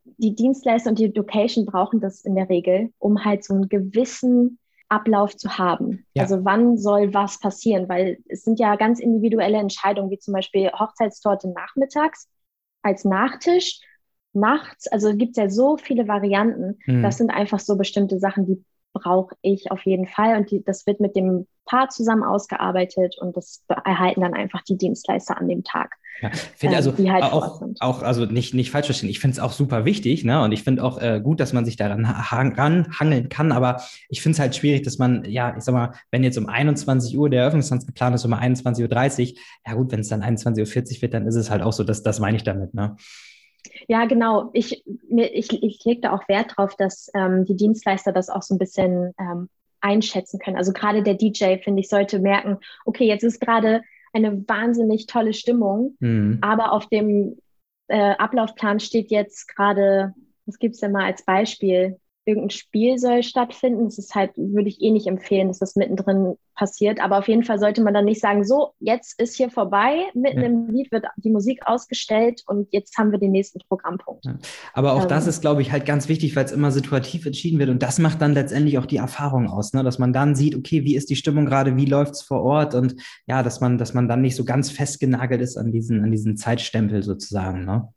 die 0.05 0.33
Dienstleister 0.33 0.91
und 0.91 0.97
die 0.97 1.07
Location 1.07 1.65
brauchen 1.65 1.99
das 1.99 2.21
in 2.21 2.35
der 2.35 2.47
Regel, 2.47 2.93
um 2.97 3.25
halt 3.25 3.43
so 3.43 3.55
einen 3.55 3.67
gewissen 3.67 4.57
Ablauf 4.87 5.35
zu 5.35 5.57
haben. 5.57 6.05
Ja. 6.13 6.23
Also 6.23 6.45
wann 6.45 6.77
soll 6.77 7.13
was 7.13 7.41
passieren? 7.41 7.89
Weil 7.89 8.19
es 8.29 8.45
sind 8.45 8.57
ja 8.57 8.77
ganz 8.77 9.01
individuelle 9.01 9.57
Entscheidungen, 9.57 10.09
wie 10.09 10.19
zum 10.19 10.33
Beispiel 10.33 10.71
Hochzeitstorte 10.71 11.49
nachmittags 11.49 12.29
als 12.83 13.03
Nachtisch, 13.03 13.81
nachts. 14.31 14.87
Also 14.87 15.13
gibt 15.13 15.31
es 15.31 15.43
ja 15.43 15.49
so 15.49 15.75
viele 15.75 16.07
Varianten. 16.07 16.79
Mhm. 16.85 17.03
Das 17.03 17.17
sind 17.17 17.31
einfach 17.31 17.59
so 17.59 17.75
bestimmte 17.75 18.17
Sachen, 18.17 18.45
die 18.45 18.63
brauche 18.93 19.35
ich 19.41 19.71
auf 19.71 19.85
jeden 19.85 20.07
Fall. 20.07 20.37
Und 20.37 20.51
die, 20.51 20.63
das 20.63 20.87
wird 20.87 21.01
mit 21.01 21.17
dem 21.17 21.47
Paar 21.67 21.89
zusammen 21.89 22.23
ausgearbeitet 22.23 23.17
und 23.19 23.37
das 23.37 23.63
erhalten 23.85 24.21
dann 24.21 24.33
einfach 24.33 24.63
die 24.63 24.77
Dienstleister 24.77 25.37
an 25.37 25.47
dem 25.47 25.63
Tag. 25.63 25.95
Ja, 26.21 26.31
finde 26.55 26.75
äh, 26.75 26.77
also 26.77 26.97
halt 26.97 27.23
auch, 27.23 27.61
auch, 27.79 28.01
also 28.01 28.25
nicht, 28.25 28.53
nicht 28.53 28.71
falsch 28.71 28.87
verstehen. 28.87 29.09
Ich 29.09 29.19
finde 29.19 29.33
es 29.33 29.39
auch 29.39 29.51
super 29.51 29.85
wichtig, 29.85 30.23
ne? 30.23 30.41
Und 30.43 30.51
ich 30.51 30.63
finde 30.63 30.83
auch 30.83 30.99
äh, 30.99 31.21
gut, 31.23 31.39
dass 31.39 31.53
man 31.53 31.65
sich 31.65 31.75
daran 31.75 32.05
ranhangeln 32.05 33.29
kann. 33.29 33.51
Aber 33.51 33.81
ich 34.09 34.21
finde 34.21 34.33
es 34.33 34.39
halt 34.39 34.55
schwierig, 34.55 34.81
dass 34.81 34.97
man, 34.97 35.25
ja, 35.25 35.55
ich 35.55 35.63
sag 35.63 35.73
mal, 35.73 35.93
wenn 36.09 36.23
jetzt 36.23 36.37
um 36.37 36.47
21 36.47 37.15
Uhr 37.17 37.29
der 37.29 37.41
Eröffnungstanz 37.41 37.85
geplant 37.85 38.15
ist, 38.15 38.25
um 38.25 38.33
21.30 38.33 39.33
Uhr, 39.33 39.39
ja 39.67 39.73
gut, 39.75 39.91
wenn 39.91 39.99
es 39.99 40.09
dann 40.09 40.23
21.40 40.23 40.95
Uhr 40.95 41.01
wird, 41.03 41.13
dann 41.13 41.27
ist 41.27 41.35
es 41.35 41.51
halt 41.51 41.61
auch 41.61 41.73
so, 41.73 41.83
dass 41.83 42.01
das 42.01 42.19
meine 42.19 42.37
ich 42.37 42.43
damit, 42.43 42.73
ne? 42.73 42.95
Ja, 43.87 44.05
genau. 44.05 44.49
Ich, 44.53 44.83
ich, 45.09 45.63
ich 45.63 45.85
lege 45.85 46.01
da 46.01 46.13
auch 46.13 46.27
Wert 46.27 46.53
drauf, 46.55 46.75
dass 46.77 47.09
ähm, 47.13 47.45
die 47.45 47.55
Dienstleister 47.55 48.11
das 48.11 48.29
auch 48.29 48.41
so 48.41 48.55
ein 48.55 48.57
bisschen 48.57 49.13
ähm, 49.19 49.49
einschätzen 49.81 50.39
können. 50.39 50.57
Also 50.57 50.73
gerade 50.73 51.03
der 51.03 51.15
DJ, 51.15 51.57
finde 51.63 51.81
ich, 51.81 51.89
sollte 51.89 52.19
merken, 52.19 52.57
okay, 52.85 53.05
jetzt 53.05 53.23
ist 53.23 53.39
gerade 53.39 53.81
eine 54.13 54.47
wahnsinnig 54.47 55.05
tolle 55.05 55.33
Stimmung, 55.33 55.95
mhm. 55.99 56.39
aber 56.41 56.71
auf 56.71 56.87
dem 56.87 57.37
äh, 57.87 58.15
Ablaufplan 58.17 58.79
steht 58.79 59.11
jetzt 59.11 59.47
gerade, 59.47 60.13
was 60.45 60.59
gibt 60.59 60.75
es 60.75 60.81
denn 60.81 60.91
mal 60.91 61.05
als 61.05 61.23
Beispiel? 61.23 61.99
Irgendein 62.27 62.49
Spiel 62.49 62.97
soll 62.97 63.23
stattfinden. 63.23 63.85
Das 63.85 63.97
ist 63.97 64.13
halt, 64.13 64.31
würde 64.35 64.69
ich 64.69 64.81
eh 64.81 64.91
nicht 64.91 65.07
empfehlen, 65.07 65.47
dass 65.47 65.59
das 65.59 65.75
mittendrin 65.75 66.35
passiert. 66.55 66.99
Aber 67.01 67.19
auf 67.19 67.27
jeden 67.27 67.43
Fall 67.43 67.59
sollte 67.59 67.81
man 67.81 67.93
dann 67.93 68.05
nicht 68.05 68.19
sagen, 68.19 68.43
so, 68.43 68.73
jetzt 68.79 69.19
ist 69.19 69.35
hier 69.35 69.49
vorbei, 69.49 70.03
mitten 70.13 70.41
ja. 70.41 70.47
im 70.47 70.67
Lied 70.69 70.91
wird 70.91 71.05
die 71.17 71.29
Musik 71.29 71.61
ausgestellt 71.65 72.43
und 72.47 72.67
jetzt 72.71 72.97
haben 72.97 73.11
wir 73.11 73.19
den 73.19 73.31
nächsten 73.31 73.59
Programmpunkt. 73.67 74.25
Ja. 74.25 74.37
Aber 74.73 74.93
auch 74.93 75.03
ähm, 75.03 75.07
das 75.07 75.27
ist, 75.27 75.41
glaube 75.41 75.61
ich, 75.61 75.71
halt 75.71 75.85
ganz 75.85 76.09
wichtig, 76.09 76.35
weil 76.35 76.45
es 76.45 76.51
immer 76.51 76.71
situativ 76.71 77.25
entschieden 77.25 77.59
wird. 77.59 77.69
Und 77.69 77.81
das 77.81 77.99
macht 77.99 78.21
dann 78.21 78.33
letztendlich 78.33 78.77
auch 78.77 78.85
die 78.85 78.97
Erfahrung 78.97 79.47
aus, 79.47 79.73
ne? 79.73 79.83
dass 79.83 79.99
man 79.99 80.11
dann 80.11 80.35
sieht, 80.35 80.55
okay, 80.55 80.83
wie 80.83 80.95
ist 80.95 81.09
die 81.09 81.15
Stimmung 81.15 81.45
gerade, 81.45 81.77
wie 81.77 81.85
läuft 81.85 82.15
es 82.15 82.21
vor 82.21 82.43
Ort 82.43 82.75
und 82.75 82.95
ja, 83.27 83.43
dass 83.43 83.61
man, 83.61 83.77
dass 83.77 83.93
man 83.93 84.07
dann 84.07 84.21
nicht 84.21 84.35
so 84.35 84.43
ganz 84.43 84.69
festgenagelt 84.69 85.41
ist 85.41 85.57
an 85.57 85.71
diesen, 85.71 86.03
an 86.03 86.11
diesen 86.11 86.35
Zeitstempel 86.35 87.03
sozusagen. 87.03 87.65
Ne? 87.65 87.87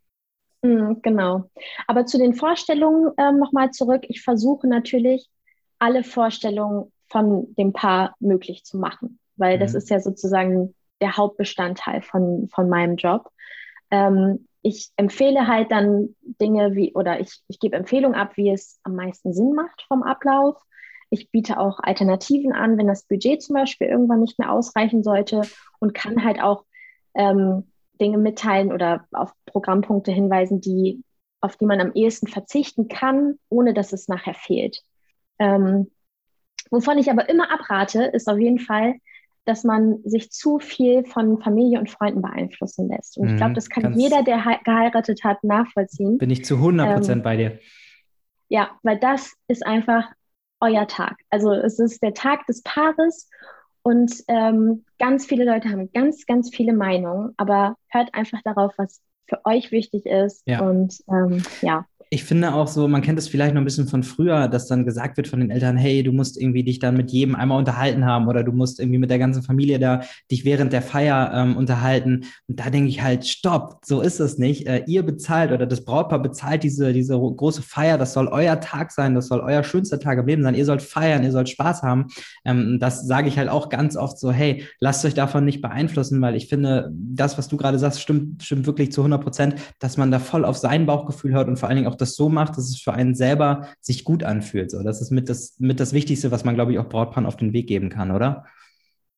Mm, 0.62 0.94
genau. 1.02 1.44
Aber 1.86 2.06
zu 2.06 2.18
den 2.18 2.34
Vorstellungen 2.34 3.12
ähm, 3.16 3.38
nochmal 3.38 3.70
zurück. 3.70 4.04
Ich 4.08 4.22
versuche 4.22 4.66
natürlich, 4.66 5.28
alle 5.78 6.04
Vorstellungen 6.04 6.92
von 7.08 7.54
dem 7.56 7.72
Paar 7.72 8.14
möglich 8.20 8.64
zu 8.64 8.78
machen, 8.78 9.18
weil 9.36 9.56
mhm. 9.56 9.60
das 9.60 9.74
ist 9.74 9.90
ja 9.90 10.00
sozusagen 10.00 10.74
der 11.00 11.16
Hauptbestandteil 11.16 12.02
von, 12.02 12.48
von 12.48 12.68
meinem 12.68 12.96
Job. 12.96 13.30
Ähm, 13.90 14.46
ich 14.62 14.90
empfehle 14.96 15.46
halt 15.46 15.72
dann 15.72 16.14
Dinge 16.20 16.76
wie, 16.76 16.92
oder 16.94 17.18
ich, 17.18 17.40
ich 17.48 17.58
gebe 17.58 17.76
Empfehlungen 17.76 18.18
ab, 18.18 18.36
wie 18.36 18.50
es 18.50 18.78
am 18.82 18.94
meisten 18.94 19.32
Sinn 19.32 19.54
macht 19.54 19.82
vom 19.88 20.02
Ablauf. 20.02 20.62
Ich 21.08 21.30
biete 21.30 21.58
auch 21.58 21.80
Alternativen 21.82 22.52
an, 22.52 22.76
wenn 22.76 22.86
das 22.86 23.04
Budget 23.04 23.42
zum 23.42 23.54
Beispiel 23.54 23.88
irgendwann 23.88 24.20
nicht 24.20 24.38
mehr 24.38 24.52
ausreichen 24.52 25.02
sollte 25.02 25.42
und 25.80 25.94
kann 25.94 26.22
halt 26.22 26.42
auch 26.42 26.64
ähm, 27.14 27.69
Dinge 28.00 28.18
mitteilen 28.18 28.72
oder 28.72 29.06
auf 29.12 29.32
Programmpunkte 29.46 30.10
hinweisen, 30.12 30.60
die, 30.60 31.02
auf 31.40 31.56
die 31.56 31.66
man 31.66 31.80
am 31.80 31.92
ehesten 31.92 32.26
verzichten 32.26 32.88
kann, 32.88 33.38
ohne 33.48 33.74
dass 33.74 33.92
es 33.92 34.08
nachher 34.08 34.34
fehlt. 34.34 34.82
Ähm, 35.38 35.90
wovon 36.70 36.98
ich 36.98 37.10
aber 37.10 37.28
immer 37.28 37.52
abrate, 37.52 38.04
ist 38.04 38.28
auf 38.28 38.38
jeden 38.38 38.58
Fall, 38.58 38.94
dass 39.44 39.64
man 39.64 40.00
sich 40.04 40.30
zu 40.30 40.58
viel 40.58 41.04
von 41.04 41.40
Familie 41.40 41.80
und 41.80 41.90
Freunden 41.90 42.22
beeinflussen 42.22 42.88
lässt. 42.88 43.16
Und 43.16 43.30
ich 43.30 43.36
glaube, 43.36 43.50
mhm, 43.50 43.54
das 43.54 43.70
kann 43.70 43.98
jeder, 43.98 44.22
der 44.22 44.42
geheiratet 44.64 45.24
hat, 45.24 45.42
nachvollziehen. 45.42 46.18
Bin 46.18 46.30
ich 46.30 46.44
zu 46.44 46.56
100 46.56 46.94
Prozent 46.94 47.16
ähm, 47.18 47.22
bei 47.22 47.36
dir. 47.36 47.58
Ja, 48.48 48.70
weil 48.82 48.98
das 48.98 49.34
ist 49.48 49.66
einfach 49.66 50.04
euer 50.60 50.86
Tag. 50.86 51.16
Also 51.30 51.52
es 51.52 51.78
ist 51.78 52.02
der 52.02 52.14
Tag 52.14 52.46
des 52.46 52.62
Paares 52.62 53.28
und 53.82 54.12
ähm, 54.28 54.84
ganz 54.98 55.26
viele 55.26 55.44
Leute 55.44 55.70
haben 55.70 55.90
ganz, 55.92 56.26
ganz 56.26 56.54
viele 56.54 56.72
Meinungen, 56.72 57.34
aber 57.36 57.76
hört 57.88 58.14
einfach 58.14 58.40
darauf, 58.42 58.72
was 58.76 59.00
für 59.26 59.40
euch 59.44 59.70
wichtig 59.70 60.06
ist. 60.06 60.42
Ja. 60.46 60.60
Und 60.60 61.02
ähm, 61.08 61.42
ja 61.62 61.86
ich 62.12 62.24
finde 62.24 62.52
auch 62.54 62.66
so, 62.66 62.88
man 62.88 63.02
kennt 63.02 63.20
es 63.20 63.28
vielleicht 63.28 63.54
noch 63.54 63.62
ein 63.62 63.64
bisschen 63.64 63.86
von 63.86 64.02
früher, 64.02 64.48
dass 64.48 64.66
dann 64.66 64.84
gesagt 64.84 65.16
wird 65.16 65.28
von 65.28 65.38
den 65.38 65.52
Eltern, 65.52 65.76
hey, 65.76 66.02
du 66.02 66.10
musst 66.10 66.36
irgendwie 66.40 66.64
dich 66.64 66.80
dann 66.80 66.96
mit 66.96 67.12
jedem 67.12 67.36
einmal 67.36 67.56
unterhalten 67.56 68.04
haben 68.04 68.26
oder 68.26 68.42
du 68.42 68.50
musst 68.50 68.80
irgendwie 68.80 68.98
mit 68.98 69.10
der 69.10 69.20
ganzen 69.20 69.44
Familie 69.44 69.78
da 69.78 70.00
dich 70.28 70.44
während 70.44 70.72
der 70.72 70.82
Feier 70.82 71.30
ähm, 71.32 71.56
unterhalten. 71.56 72.24
Und 72.48 72.58
da 72.58 72.68
denke 72.68 72.88
ich 72.88 73.00
halt, 73.00 73.28
stopp, 73.28 73.78
so 73.84 74.00
ist 74.00 74.18
es 74.18 74.38
nicht. 74.38 74.66
Äh, 74.66 74.82
ihr 74.88 75.04
bezahlt 75.04 75.52
oder 75.52 75.66
das 75.66 75.84
Brautpaar 75.84 76.20
bezahlt 76.20 76.64
diese, 76.64 76.92
diese 76.92 77.14
große 77.14 77.62
Feier, 77.62 77.96
das 77.96 78.12
soll 78.12 78.26
euer 78.26 78.58
Tag 78.58 78.90
sein, 78.90 79.14
das 79.14 79.28
soll 79.28 79.38
euer 79.38 79.62
schönster 79.62 80.00
Tag 80.00 80.18
im 80.18 80.26
Leben 80.26 80.42
sein. 80.42 80.56
Ihr 80.56 80.64
sollt 80.64 80.82
feiern, 80.82 81.22
ihr 81.22 81.30
sollt 81.30 81.48
Spaß 81.48 81.84
haben. 81.84 82.08
Ähm, 82.44 82.78
das 82.80 83.06
sage 83.06 83.28
ich 83.28 83.38
halt 83.38 83.48
auch 83.48 83.68
ganz 83.68 83.96
oft 83.96 84.18
so, 84.18 84.32
hey, 84.32 84.64
lasst 84.80 85.04
euch 85.04 85.14
davon 85.14 85.44
nicht 85.44 85.60
beeinflussen, 85.60 86.20
weil 86.20 86.34
ich 86.34 86.48
finde, 86.48 86.90
das, 86.92 87.38
was 87.38 87.46
du 87.46 87.56
gerade 87.56 87.78
sagst, 87.78 88.00
stimmt, 88.00 88.42
stimmt 88.42 88.66
wirklich 88.66 88.90
zu 88.90 89.02
100 89.02 89.22
Prozent, 89.22 89.54
dass 89.78 89.96
man 89.96 90.10
da 90.10 90.18
voll 90.18 90.44
auf 90.44 90.56
sein 90.56 90.86
Bauchgefühl 90.86 91.34
hört 91.34 91.46
und 91.46 91.56
vor 91.56 91.68
allen 91.68 91.76
Dingen 91.76 91.88
auch 91.88 91.99
das 92.00 92.16
so 92.16 92.28
macht, 92.28 92.56
dass 92.56 92.68
es 92.68 92.80
für 92.80 92.92
einen 92.92 93.14
selber 93.14 93.68
sich 93.80 94.04
gut 94.04 94.24
anfühlt. 94.24 94.70
So, 94.70 94.82
das 94.82 95.00
ist 95.00 95.10
mit 95.10 95.28
das, 95.28 95.56
mit 95.58 95.80
das 95.80 95.92
Wichtigste, 95.92 96.30
was 96.30 96.44
man, 96.44 96.54
glaube 96.54 96.72
ich, 96.72 96.78
auch 96.78 96.88
Brautpaaren 96.88 97.26
auf 97.26 97.36
den 97.36 97.52
Weg 97.52 97.66
geben 97.66 97.88
kann, 97.88 98.10
oder? 98.10 98.44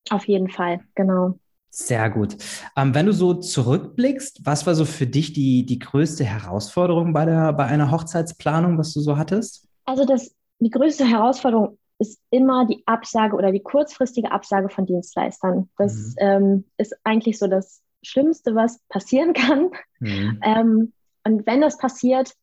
Auf 0.09 0.27
jeden 0.27 0.49
Fall, 0.49 0.81
genau. 0.95 1.39
Sehr 1.69 2.09
gut. 2.11 2.37
Ähm, 2.77 2.93
wenn 2.93 3.07
du 3.07 3.13
so 3.13 3.33
zurückblickst, 3.33 4.45
was 4.45 4.67
war 4.67 4.75
so 4.75 4.85
für 4.85 5.07
dich 5.07 5.33
die, 5.33 5.65
die 5.65 5.79
größte 5.79 6.23
Herausforderung 6.23 7.13
bei, 7.13 7.25
der, 7.25 7.51
bei 7.53 7.65
einer 7.65 7.89
Hochzeitsplanung, 7.89 8.77
was 8.77 8.93
du 8.93 8.99
so 9.01 9.17
hattest? 9.17 9.67
Also 9.85 10.05
das, 10.05 10.35
die 10.59 10.69
größte 10.69 11.05
Herausforderung 11.05 11.79
ist 11.97 12.19
immer 12.29 12.67
die 12.67 12.83
Absage 12.85 13.35
oder 13.35 13.51
die 13.51 13.61
kurzfristige 13.61 14.31
Absage 14.31 14.69
von 14.69 14.85
Dienstleistern. 14.85 15.69
Das 15.77 15.95
mhm. 15.95 16.15
ähm, 16.17 16.65
ist 16.77 16.95
eigentlich 17.03 17.39
so 17.39 17.47
das 17.47 17.81
Schlimmste, 18.03 18.53
was 18.53 18.79
passieren 18.89 19.33
kann. 19.33 19.71
Mhm. 19.99 20.39
Ähm, 20.43 20.93
und 21.23 21.47
wenn 21.47 21.61
das 21.61 21.77
passiert, 21.77 22.33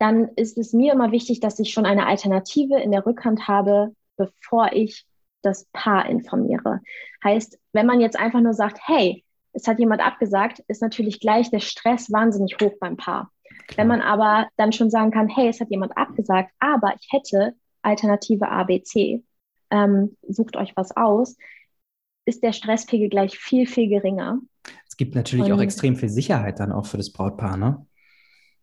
dann 0.00 0.30
ist 0.36 0.56
es 0.56 0.72
mir 0.72 0.94
immer 0.94 1.12
wichtig, 1.12 1.40
dass 1.40 1.58
ich 1.58 1.72
schon 1.72 1.84
eine 1.84 2.06
Alternative 2.06 2.80
in 2.80 2.90
der 2.90 3.04
Rückhand 3.04 3.46
habe, 3.46 3.94
bevor 4.16 4.72
ich 4.72 5.04
das 5.42 5.66
Paar 5.72 6.08
informiere. 6.08 6.80
Heißt, 7.22 7.58
wenn 7.72 7.86
man 7.86 8.00
jetzt 8.00 8.18
einfach 8.18 8.40
nur 8.40 8.54
sagt, 8.54 8.78
hey, 8.82 9.24
es 9.52 9.68
hat 9.68 9.78
jemand 9.78 10.00
abgesagt, 10.00 10.60
ist 10.68 10.80
natürlich 10.80 11.20
gleich 11.20 11.50
der 11.50 11.60
Stress 11.60 12.10
wahnsinnig 12.10 12.56
hoch 12.62 12.72
beim 12.80 12.96
Paar. 12.96 13.30
Wenn 13.76 13.88
man 13.88 14.00
aber 14.00 14.48
dann 14.56 14.72
schon 14.72 14.90
sagen 14.90 15.10
kann, 15.10 15.28
hey, 15.28 15.48
es 15.48 15.60
hat 15.60 15.70
jemand 15.70 15.96
abgesagt, 15.96 16.50
aber 16.58 16.94
ich 16.98 17.08
hätte 17.10 17.54
Alternative 17.82 18.48
A, 18.48 18.64
B, 18.64 18.82
C, 18.82 19.22
ähm, 19.70 20.16
sucht 20.26 20.56
euch 20.56 20.72
was 20.76 20.96
aus, 20.96 21.36
ist 22.24 22.42
der 22.42 22.52
Stresspegel 22.52 23.10
gleich 23.10 23.38
viel, 23.38 23.66
viel 23.66 23.88
geringer. 23.88 24.40
Es 24.88 24.96
gibt 24.96 25.14
natürlich 25.14 25.46
Und, 25.46 25.52
auch 25.52 25.60
extrem 25.60 25.96
viel 25.96 26.08
Sicherheit 26.08 26.58
dann 26.58 26.72
auch 26.72 26.86
für 26.86 26.96
das 26.96 27.12
Brautpaar, 27.12 27.56
ne? 27.56 27.86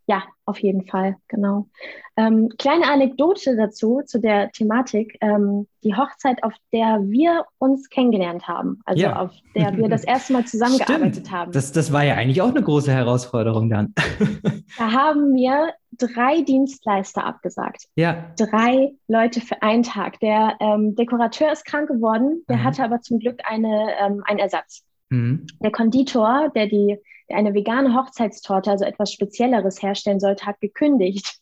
Ja, 0.10 0.24
auf 0.46 0.60
jeden 0.60 0.88
Fall, 0.88 1.18
genau. 1.28 1.68
Ähm, 2.16 2.48
kleine 2.58 2.90
Anekdote 2.90 3.58
dazu, 3.58 4.02
zu 4.06 4.22
der 4.22 4.50
Thematik. 4.52 5.18
Ähm, 5.20 5.68
die 5.84 5.96
Hochzeit, 5.96 6.44
auf 6.44 6.54
der 6.72 7.02
wir 7.04 7.44
uns 7.58 7.90
kennengelernt 7.90 8.48
haben, 8.48 8.80
also 8.86 9.04
ja. 9.04 9.22
auf 9.22 9.32
der 9.54 9.76
wir 9.76 9.90
das 9.90 10.06
erste 10.06 10.32
Mal 10.32 10.46
zusammengearbeitet 10.46 11.16
Stimmt. 11.16 11.32
haben. 11.32 11.52
Das, 11.52 11.74
das 11.74 11.92
war 11.92 12.06
ja 12.06 12.16
eigentlich 12.16 12.42
auch 12.42 12.52
eine 12.52 12.64
große 12.64 12.90
Herausforderung 12.90 13.70
dann. 13.70 13.94
da 14.78 14.92
haben 14.94 15.34
wir 15.36 15.74
drei 15.92 16.42
Dienstleister 16.42 17.26
abgesagt. 17.26 17.84
Ja. 17.96 18.32
Drei 18.38 18.94
Leute 19.10 19.42
für 19.42 19.62
einen 19.62 19.84
Tag. 19.84 20.22
Der 20.22 20.56
ähm, 20.62 20.96
Dekorateur 20.96 21.52
ist 21.52 21.66
krank 21.66 21.90
geworden, 21.90 22.46
der 22.48 22.58
mhm. 22.58 22.64
hatte 22.64 22.82
aber 22.82 23.02
zum 23.02 23.20
Glück 23.20 23.42
eine, 23.44 23.90
ähm, 24.00 24.24
einen 24.26 24.40
Ersatz. 24.40 24.86
Mhm. 25.10 25.48
Der 25.62 25.72
Konditor, 25.72 26.50
der 26.56 26.68
die 26.68 26.98
eine 27.30 27.54
vegane 27.54 27.96
Hochzeitstorte, 27.96 28.72
also 28.72 28.86
etwas 28.86 29.12
Spezielleres 29.12 29.82
herstellen 29.82 30.20
sollte, 30.20 30.46
hat 30.46 30.60
gekündigt. 30.62 31.40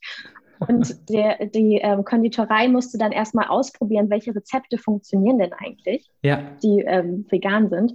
Und 0.59 0.95
der, 1.09 1.45
die 1.47 1.79
ähm, 1.81 2.03
Konditorei 2.03 2.67
musste 2.67 2.97
dann 2.97 3.11
erstmal 3.11 3.47
ausprobieren, 3.47 4.09
welche 4.09 4.35
Rezepte 4.35 4.77
funktionieren 4.77 5.39
denn 5.39 5.53
eigentlich, 5.53 6.09
ja. 6.21 6.41
die 6.63 6.81
ähm, 6.81 7.25
vegan 7.29 7.69
sind. 7.69 7.93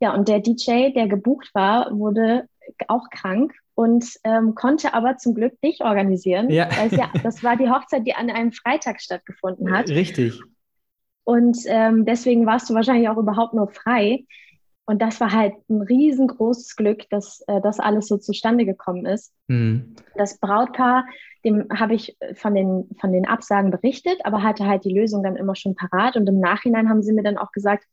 Ja, 0.00 0.14
und 0.14 0.28
der 0.28 0.40
DJ, 0.40 0.90
der 0.92 1.08
gebucht 1.08 1.50
war, 1.54 1.90
wurde 1.96 2.46
auch 2.86 3.10
krank 3.10 3.52
und 3.74 4.04
ähm, 4.24 4.54
konnte 4.54 4.94
aber 4.94 5.16
zum 5.16 5.34
Glück 5.34 5.60
dich 5.60 5.82
organisieren. 5.82 6.50
Ja. 6.50 6.68
Weil 6.76 6.92
ja, 6.98 7.10
das 7.22 7.42
war 7.42 7.56
die 7.56 7.68
Hochzeit, 7.68 8.06
die 8.06 8.14
an 8.14 8.30
einem 8.30 8.52
Freitag 8.52 9.00
stattgefunden 9.00 9.72
hat. 9.72 9.88
Richtig. 9.88 10.40
Und 11.24 11.58
ähm, 11.66 12.04
deswegen 12.04 12.46
warst 12.46 12.70
du 12.70 12.74
wahrscheinlich 12.74 13.08
auch 13.08 13.18
überhaupt 13.18 13.54
nur 13.54 13.68
frei. 13.68 14.24
Und 14.88 15.02
das 15.02 15.20
war 15.20 15.32
halt 15.32 15.52
ein 15.68 15.82
riesengroßes 15.82 16.74
Glück, 16.74 17.10
dass 17.10 17.44
äh, 17.46 17.60
das 17.60 17.78
alles 17.78 18.08
so 18.08 18.16
zustande 18.16 18.64
gekommen 18.64 19.04
ist. 19.04 19.34
Mhm. 19.46 19.94
Das 20.16 20.38
Brautpaar, 20.38 21.04
dem 21.44 21.68
habe 21.78 21.92
ich 21.92 22.16
von 22.36 22.54
den, 22.54 22.88
von 22.98 23.12
den 23.12 23.28
Absagen 23.28 23.70
berichtet, 23.70 24.18
aber 24.24 24.42
hatte 24.42 24.64
halt 24.64 24.86
die 24.86 24.98
Lösung 24.98 25.22
dann 25.22 25.36
immer 25.36 25.54
schon 25.56 25.74
parat. 25.74 26.16
Und 26.16 26.26
im 26.26 26.40
Nachhinein 26.40 26.88
haben 26.88 27.02
sie 27.02 27.12
mir 27.12 27.22
dann 27.22 27.36
auch 27.36 27.52
gesagt, 27.52 27.84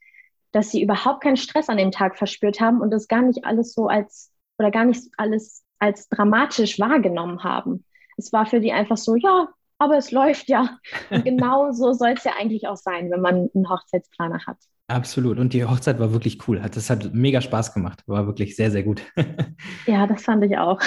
dass 0.54 0.72
sie 0.72 0.82
überhaupt 0.82 1.22
keinen 1.22 1.36
Stress 1.36 1.68
an 1.68 1.76
dem 1.76 1.92
Tag 1.92 2.18
verspürt 2.18 2.62
haben 2.62 2.80
und 2.80 2.92
das 2.92 3.10
gar 3.10 3.24
nicht 3.24 3.44
alles 3.44 3.74
so 3.74 3.88
als 3.88 4.32
oder 4.58 4.72
gar 4.72 4.86
nicht 4.86 5.04
alles 5.18 5.66
als 5.80 6.08
dramatisch 6.08 6.80
wahrgenommen 6.80 7.44
haben. 7.44 7.84
Es 8.16 8.32
war 8.32 8.46
für 8.46 8.62
die 8.62 8.72
einfach 8.72 8.96
so, 8.96 9.18
ja, 9.18 9.50
aber 9.80 9.98
es 9.98 10.12
läuft 10.12 10.48
ja. 10.48 10.80
Und 11.10 11.26
genau 11.26 11.74
so 11.74 11.92
soll 11.92 12.12
es 12.12 12.24
ja 12.24 12.36
eigentlich 12.40 12.70
auch 12.70 12.78
sein, 12.78 13.12
wenn 13.12 13.20
man 13.20 13.50
einen 13.54 13.70
Hochzeitsplaner 13.70 14.46
hat. 14.48 14.60
Absolut. 14.88 15.40
Und 15.40 15.54
die 15.54 15.66
Hochzeit 15.66 16.00
war 16.00 16.14
wirklich 16.14 16.48
cool. 16.48 16.62
Das 16.72 16.92
hat 16.92 17.12
mega 17.12 17.42
Spaß 17.42 17.74
gemacht. 17.74 18.04
War 18.06 18.28
wirklich 18.28 18.56
sehr, 18.56 18.70
sehr 18.70 18.84
gut. 18.84 19.02
ja, 19.88 20.06
das 20.06 20.22
fand 20.22 20.44
ich 20.44 20.56
auch. 20.60 20.80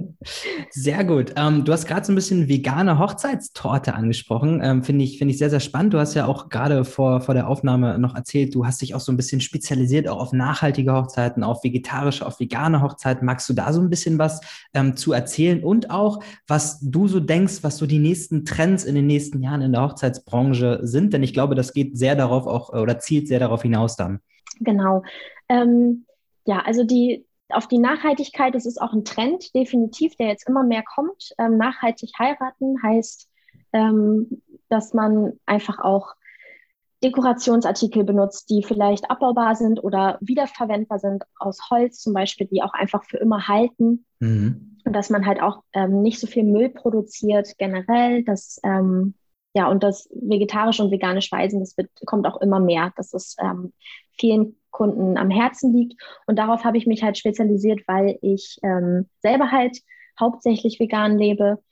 sehr 0.70 1.02
gut. 1.02 1.34
Ähm, 1.36 1.64
du 1.64 1.72
hast 1.72 1.86
gerade 1.86 2.06
so 2.06 2.12
ein 2.12 2.14
bisschen 2.14 2.48
vegane 2.48 2.96
Hochzeitstorte 2.98 3.94
angesprochen. 3.94 4.60
Ähm, 4.62 4.84
Finde 4.84 5.04
ich, 5.04 5.18
find 5.18 5.32
ich 5.32 5.38
sehr, 5.38 5.50
sehr 5.50 5.58
spannend. 5.58 5.94
Du 5.94 5.98
hast 5.98 6.14
ja 6.14 6.26
auch 6.26 6.48
gerade 6.48 6.84
vor, 6.84 7.20
vor 7.22 7.34
der 7.34 7.48
Aufnahme 7.48 7.98
noch 7.98 8.14
erzählt, 8.14 8.54
du 8.54 8.66
hast 8.66 8.80
dich 8.82 8.94
auch 8.94 9.00
so 9.00 9.10
ein 9.10 9.16
bisschen 9.16 9.40
spezialisiert, 9.40 10.06
auch 10.06 10.20
auf 10.20 10.32
nachhaltige 10.32 10.92
Hochzeiten, 10.92 11.42
auf 11.42 11.64
vegetarische, 11.64 12.24
auf 12.24 12.38
vegane 12.38 12.82
Hochzeiten. 12.82 13.26
Magst 13.26 13.48
du 13.48 13.52
da 13.52 13.72
so 13.72 13.80
ein 13.80 13.90
bisschen 13.90 14.16
was 14.16 14.42
ähm, 14.74 14.96
zu 14.96 15.12
erzählen 15.12 15.64
und 15.64 15.90
auch, 15.90 16.22
was 16.46 16.78
du 16.80 17.08
so 17.08 17.18
denkst, 17.18 17.62
was 17.62 17.78
so 17.78 17.86
die 17.86 17.98
nächsten 17.98 18.44
Trends 18.44 18.84
in 18.84 18.94
den 18.94 19.08
nächsten 19.08 19.42
Jahren 19.42 19.60
in 19.60 19.72
der 19.72 19.82
Hochzeitsbranche 19.82 20.78
sind? 20.82 21.12
Denn 21.12 21.24
ich 21.24 21.34
glaube, 21.34 21.56
das 21.56 21.72
geht 21.72 21.98
sehr 21.98 22.14
darauf 22.14 22.46
auch 22.46 22.72
oder 22.72 23.00
zielt 23.00 23.23
zielt 23.24 23.28
sehr 23.28 23.38
darauf 23.40 23.62
hinaus 23.62 23.96
dann. 23.96 24.20
Genau. 24.60 25.02
Ähm, 25.48 26.06
ja, 26.46 26.60
also 26.60 26.84
die, 26.84 27.26
auf 27.48 27.68
die 27.68 27.78
Nachhaltigkeit, 27.78 28.54
das 28.54 28.66
ist 28.66 28.80
auch 28.80 28.92
ein 28.92 29.04
Trend, 29.04 29.54
definitiv, 29.54 30.16
der 30.16 30.28
jetzt 30.28 30.48
immer 30.48 30.62
mehr 30.62 30.82
kommt. 30.82 31.32
Ähm, 31.38 31.56
nachhaltig 31.56 32.12
heiraten 32.18 32.82
heißt, 32.82 33.28
ähm, 33.72 34.42
dass 34.68 34.94
man 34.94 35.34
einfach 35.46 35.78
auch 35.78 36.14
Dekorationsartikel 37.02 38.04
benutzt, 38.04 38.48
die 38.48 38.62
vielleicht 38.62 39.10
abbaubar 39.10 39.56
sind 39.56 39.82
oder 39.82 40.18
wiederverwendbar 40.20 40.98
sind, 40.98 41.24
aus 41.38 41.70
Holz 41.70 42.00
zum 42.00 42.14
Beispiel, 42.14 42.46
die 42.46 42.62
auch 42.62 42.72
einfach 42.72 43.04
für 43.04 43.18
immer 43.18 43.46
halten. 43.46 44.06
Mhm. 44.20 44.78
Und 44.84 44.92
dass 44.92 45.10
man 45.10 45.26
halt 45.26 45.40
auch 45.40 45.62
ähm, 45.72 46.02
nicht 46.02 46.20
so 46.20 46.26
viel 46.26 46.44
Müll 46.44 46.70
produziert 46.70 47.56
generell, 47.58 48.22
dass 48.24 48.60
ähm, 48.64 49.14
ja, 49.54 49.68
und 49.68 49.82
das 49.82 50.08
vegetarische 50.12 50.82
und 50.82 50.90
vegane 50.90 51.22
Speisen, 51.22 51.60
das 51.60 51.76
wird, 51.76 51.88
kommt 52.06 52.26
auch 52.26 52.40
immer 52.40 52.58
mehr, 52.58 52.92
dass 52.96 53.14
es 53.14 53.36
ähm, 53.40 53.72
vielen 54.18 54.56
Kunden 54.70 55.16
am 55.16 55.30
Herzen 55.30 55.72
liegt. 55.72 56.00
Und 56.26 56.38
darauf 56.38 56.64
habe 56.64 56.76
ich 56.76 56.86
mich 56.86 57.04
halt 57.04 57.16
spezialisiert, 57.16 57.80
weil 57.86 58.18
ich 58.20 58.58
ähm, 58.64 59.08
selber 59.20 59.52
halt 59.52 59.78
hauptsächlich 60.18 60.80
vegan 60.80 61.16
lebe 61.16 61.62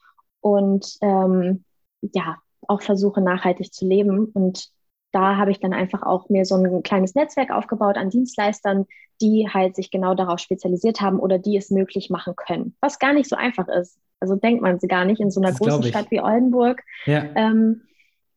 und 0.40 0.96
ähm, 1.02 1.64
ja, 2.00 2.36
auch 2.68 2.82
versuche 2.82 3.20
nachhaltig 3.20 3.72
zu 3.72 3.86
leben. 3.86 4.26
Und 4.26 4.68
da 5.10 5.36
habe 5.36 5.50
ich 5.50 5.58
dann 5.58 5.72
einfach 5.72 6.02
auch 6.02 6.28
mir 6.28 6.44
so 6.44 6.54
ein 6.54 6.84
kleines 6.84 7.16
Netzwerk 7.16 7.50
aufgebaut 7.50 7.96
an 7.96 8.10
Dienstleistern, 8.10 8.86
die 9.22 9.48
halt 9.48 9.76
sich 9.76 9.90
genau 9.90 10.14
darauf 10.14 10.40
spezialisiert 10.40 11.00
haben 11.00 11.18
oder 11.18 11.38
die 11.38 11.56
es 11.56 11.70
möglich 11.70 12.10
machen 12.10 12.34
können. 12.36 12.74
Was 12.80 12.98
gar 12.98 13.12
nicht 13.12 13.28
so 13.28 13.36
einfach 13.36 13.68
ist. 13.68 13.98
Also 14.20 14.36
denkt 14.36 14.62
man 14.62 14.78
sie 14.78 14.88
gar 14.88 15.04
nicht 15.04 15.20
in 15.20 15.30
so 15.30 15.40
einer 15.40 15.50
das 15.50 15.58
großen 15.58 15.84
Stadt 15.84 16.10
wie 16.10 16.20
Oldenburg. 16.20 16.82
Ja. 17.06 17.24
Ähm, 17.34 17.82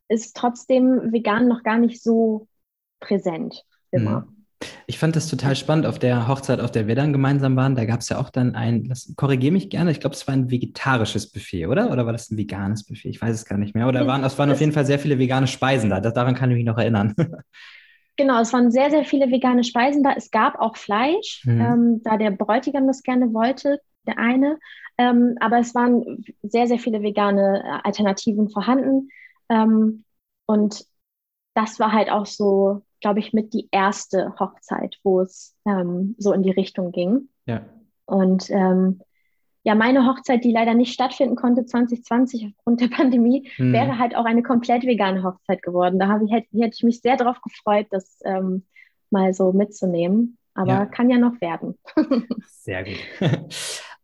ist 0.08 0.38
trotzdem 0.38 1.12
vegan 1.12 1.48
noch 1.48 1.63
gar 1.63 1.78
nicht 1.78 2.02
so 2.02 2.48
präsent 3.00 3.63
immer. 3.91 4.21
Mhm. 4.21 4.36
Ich 4.88 5.00
fand 5.00 5.15
das 5.15 5.28
total 5.28 5.56
spannend 5.56 5.86
auf 5.86 6.00
der 6.00 6.28
Hochzeit, 6.28 6.60
auf 6.60 6.71
der 6.71 6.88
wir 6.88 6.95
dann 6.95 7.12
gemeinsam 7.12 7.56
waren. 7.56 7.76
Da 7.76 7.86
gab 7.86 8.00
es 8.00 8.10
ja 8.10 8.19
auch 8.19 8.30
dann 8.30 8.56
ein, 8.56 8.91
korrigiere 9.15 9.52
mich 9.52 9.69
gerne, 9.69 9.91
ich 9.91 10.00
glaube, 10.00 10.15
es 10.15 10.28
war 10.28 10.34
ein 10.34 10.50
vegetarisches 10.50 11.32
Buffet, 11.32 11.67
oder? 11.67 11.91
Oder 11.91 12.06
war 12.06 12.13
das 12.13 12.32
ein 12.32 12.38
veganes 12.38 12.84
Buffet? 12.86 13.10
Ich 13.10 13.21
weiß 13.21 13.36
es 13.36 13.45
gar 13.45 13.58
nicht 13.58 13.76
mehr. 13.76 13.88
Oder 13.88 14.08
waren, 14.08 14.24
es 14.24 14.38
waren 14.39 14.52
auf 14.52 14.60
jeden 14.60 14.71
Fall 14.71 14.86
sehr 14.86 15.00
viele 15.00 15.19
vegane 15.19 15.48
Speisen 15.48 15.89
da. 15.89 16.00
Das, 16.00 16.13
daran 16.13 16.36
kann 16.36 16.52
ich 16.52 16.58
mich 16.58 16.65
noch 16.65 16.78
erinnern. 16.78 17.15
Genau, 18.17 18.39
es 18.39 18.54
waren 18.54 18.71
sehr, 18.71 18.89
sehr 18.89 19.04
viele 19.04 19.30
vegane 19.30 19.63
Speisen 19.63 20.04
da. 20.04 20.13
Es 20.15 20.32
gab 20.32 20.60
auch 20.60 20.78
Fleisch, 20.78 21.43
mhm. 21.45 21.62
ähm, 21.62 22.01
da 22.04 22.17
der 22.17 22.32
Bräutigam 22.32 22.88
das 22.88 23.04
gerne 23.04 23.34
wollte, 23.34 23.82
der 24.08 24.17
eine. 24.17 24.58
Ähm, 24.97 25.36
aber 25.41 25.60
es 25.60 25.75
waren 25.75 26.23
sehr, 26.43 26.67
sehr 26.67 26.80
viele 26.80 27.01
vegane 27.01 27.63
äh, 27.63 27.88
Alternativen 27.88 28.49
vorhanden. 28.49 29.10
Ähm, 29.49 30.06
und 30.45 30.86
das 31.54 31.80
war 31.80 31.91
halt 31.91 32.10
auch 32.10 32.25
so 32.25 32.82
glaube 33.06 33.19
ich, 33.19 33.34
mit 33.34 33.54
die 33.54 33.67
erste 33.69 34.34
Hochzeit, 34.39 34.97
wo 35.04 35.21
es 35.21 35.56
ähm, 35.67 36.15
so 36.17 36.34
in 36.34 36.41
die 36.41 36.49
Richtung 36.49 36.91
ging. 36.91 37.30
Ja. 37.45 37.62
Und 38.06 38.49
ähm, 38.49 38.99
ja, 39.65 39.73
meine 39.73 40.06
Hochzeit, 40.06 40.43
die 40.43 40.51
leider 40.51 40.75
nicht 40.75 40.93
stattfinden 40.93 41.36
konnte 41.36 41.65
2020 41.65 42.54
aufgrund 42.56 42.82
der 42.82 42.88
Pandemie, 42.88 43.49
hm. 43.56 43.73
wäre 43.73 43.97
halt 43.97 44.15
auch 44.15 44.25
eine 44.25 44.43
komplett 44.43 44.84
vegane 44.84 45.23
Hochzeit 45.23 45.63
geworden. 45.63 45.97
Da 45.97 46.19
ich, 46.23 46.32
hätte, 46.32 46.47
hätte 46.54 46.75
ich 46.75 46.84
mich 46.84 47.01
sehr 47.01 47.17
darauf 47.17 47.41
gefreut, 47.41 47.88
das 47.89 48.19
ähm, 48.25 48.63
mal 49.10 49.34
so 49.34 49.51
mitzunehmen. 49.54 50.38
Aber 50.54 50.71
ja. 50.71 50.86
kann 50.86 51.10
ja 51.10 51.17
noch 51.17 51.41
werden. 51.41 51.78
sehr 52.47 52.84
gut. 52.84 52.99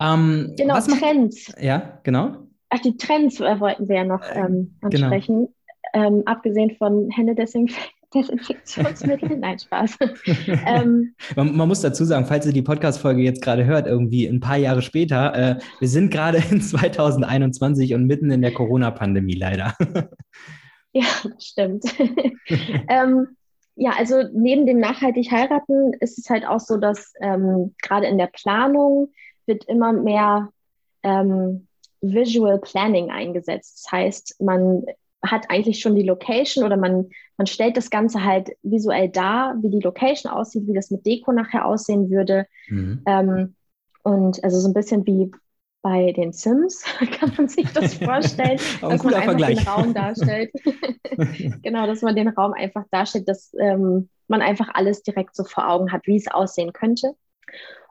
ähm, 0.02 0.54
genau, 0.58 0.80
Trends. 0.80 1.50
Macht, 1.50 1.64
ja, 1.64 2.00
genau. 2.04 2.38
Ach, 2.70 2.80
die 2.80 2.98
Trends 2.98 3.40
äh, 3.40 3.60
wollten 3.60 3.88
wir 3.88 3.98
ja 3.98 4.04
noch 4.04 4.24
ähm, 4.34 4.76
genau. 4.82 5.06
ansprechen. 5.08 5.48
Genau. 5.94 6.24
Abgesehen 6.26 6.76
von 6.78 7.10
Händedesinfektion 7.12 8.01
Desinfektionsmittel? 8.14 9.38
Nein, 9.38 9.60
Spaß. 9.60 9.98
ähm, 10.66 11.16
man, 11.36 11.56
man, 11.56 11.68
muss 11.68 11.82
dazu 11.82 12.04
sagen, 12.04 12.26
falls 12.26 12.46
ihr 12.46 12.54
die 12.54 12.62
Podcast-Folge 12.62 13.22
jetzt 13.22 13.42
gerade 13.42 13.66
hört, 13.66 13.88
irgendwie 13.88 14.26
ein 14.26 14.40
paar 14.40 14.58
Jahre 14.58 14.82
später, 14.82 15.34
äh, 15.34 15.60
wir 15.80 15.88
sind 15.88 16.12
gerade 16.12 16.44
in 16.50 16.62
2021 16.62 17.94
und 17.94 18.06
mitten 18.06 18.32
in 18.32 18.42
der 18.42 18.54
Corona-Pandemie 18.54 19.36
leider. 19.36 19.76
ja, 20.94 21.06
stimmt. 21.40 21.86
ähm, 22.90 23.28
ja, 23.76 23.92
also 23.98 24.24
neben 24.34 24.66
dem 24.66 24.80
nachhaltig 24.80 25.32
heiraten 25.32 25.94
ist 26.02 26.18
es 26.20 26.30
halt 26.30 26.46
auch 26.46 26.60
so, 26.60 26.78
dass 26.78 27.14
ähm, 27.22 27.74
gerade 27.82 28.08
in 28.08 28.18
der 28.18 28.28
Planung 28.28 29.12
wird 29.46 29.64
immer 29.66 29.94
mehr 29.94 30.50
ähm, 31.04 31.68
Visual 32.02 32.60
Planning 32.60 33.10
eingesetzt. 33.10 33.86
Das 33.86 33.92
heißt, 33.92 34.36
man 34.42 34.84
hat 35.24 35.50
eigentlich 35.50 35.80
schon 35.80 35.96
die 35.96 36.04
Location 36.04 36.66
oder 36.66 36.78
man, 36.78 37.10
man 37.38 37.48
stellt 37.48 37.78
das 37.78 37.90
Ganze 37.90 38.24
halt 38.24 38.50
visuell 38.64 39.10
dar, 39.10 39.56
wie 39.62 39.70
die 39.70 39.80
Location 39.80 40.32
aussieht, 40.32 40.68
wie 40.68 40.74
das 40.74 40.92
mit 40.92 41.06
Deko 41.06 41.32
nachher 41.32 41.66
aussehen 41.66 42.10
würde. 42.10 42.48
Mhm. 42.68 43.04
Ähm, 43.06 43.56
und 44.04 44.44
also 44.44 44.60
so 44.60 44.68
ein 44.68 44.74
bisschen 44.74 45.06
wie 45.06 45.32
bei 45.84 46.12
den 46.12 46.32
Sims 46.32 46.84
kann 47.20 47.34
man 47.38 47.48
sich 47.48 47.72
das 47.74 47.94
vorstellen, 48.04 48.60
dass 48.82 49.04
man 49.04 49.14
einfach 49.14 49.26
Vergleich. 49.26 49.58
den 49.58 49.68
Raum 49.68 49.94
darstellt. 49.94 50.52
genau, 51.62 51.88
dass 51.88 52.02
man 52.02 52.16
den 52.16 52.30
Raum 52.30 52.54
einfach 52.54 52.86
darstellt, 52.92 53.28
dass 53.28 53.54
ähm, 53.60 54.10
man 54.28 54.42
einfach 54.42 54.70
alles 54.74 55.04
direkt 55.04 55.36
so 55.36 55.44
vor 55.44 55.70
Augen 55.70 55.92
hat, 55.92 56.08
wie 56.08 56.18
es 56.18 56.28
aussehen 56.28 56.74
könnte. 56.74 57.14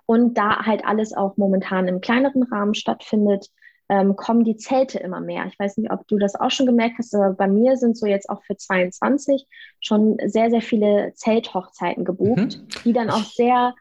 Und 0.06 0.34
da 0.38 0.64
halt 0.66 0.84
alles 0.84 1.12
auch 1.12 1.36
momentan 1.36 1.86
im 1.86 2.00
kleineren 2.00 2.42
Rahmen 2.44 2.74
stattfindet, 2.74 3.48
ähm, 3.90 4.14
kommen 4.14 4.44
die 4.44 4.57
Zelte 4.57 5.00
immer 5.00 5.20
mehr. 5.20 5.46
Ich 5.46 5.59
weiß 5.59 5.76
nicht, 5.76 5.90
ob 5.90 6.07
du 6.07 6.16
das 6.16 6.37
auch 6.37 6.53
schon 6.53 6.66
gemerkt 6.66 6.98
hast, 6.98 7.12
aber 7.12 7.35
bei 7.35 7.48
mir 7.48 7.76
sind 7.76 7.98
so 7.98 8.07
jetzt 8.07 8.31
auch 8.31 8.40
für 8.44 8.57
22 8.57 9.48
schon 9.81 10.16
sehr, 10.26 10.48
sehr 10.50 10.62
viele 10.62 11.12
Zelthochzeiten 11.16 12.05
gebucht, 12.05 12.38
mhm. 12.38 12.68
die 12.85 12.92
dann 12.92 13.11
auch 13.11 13.24
sehr 13.24 13.74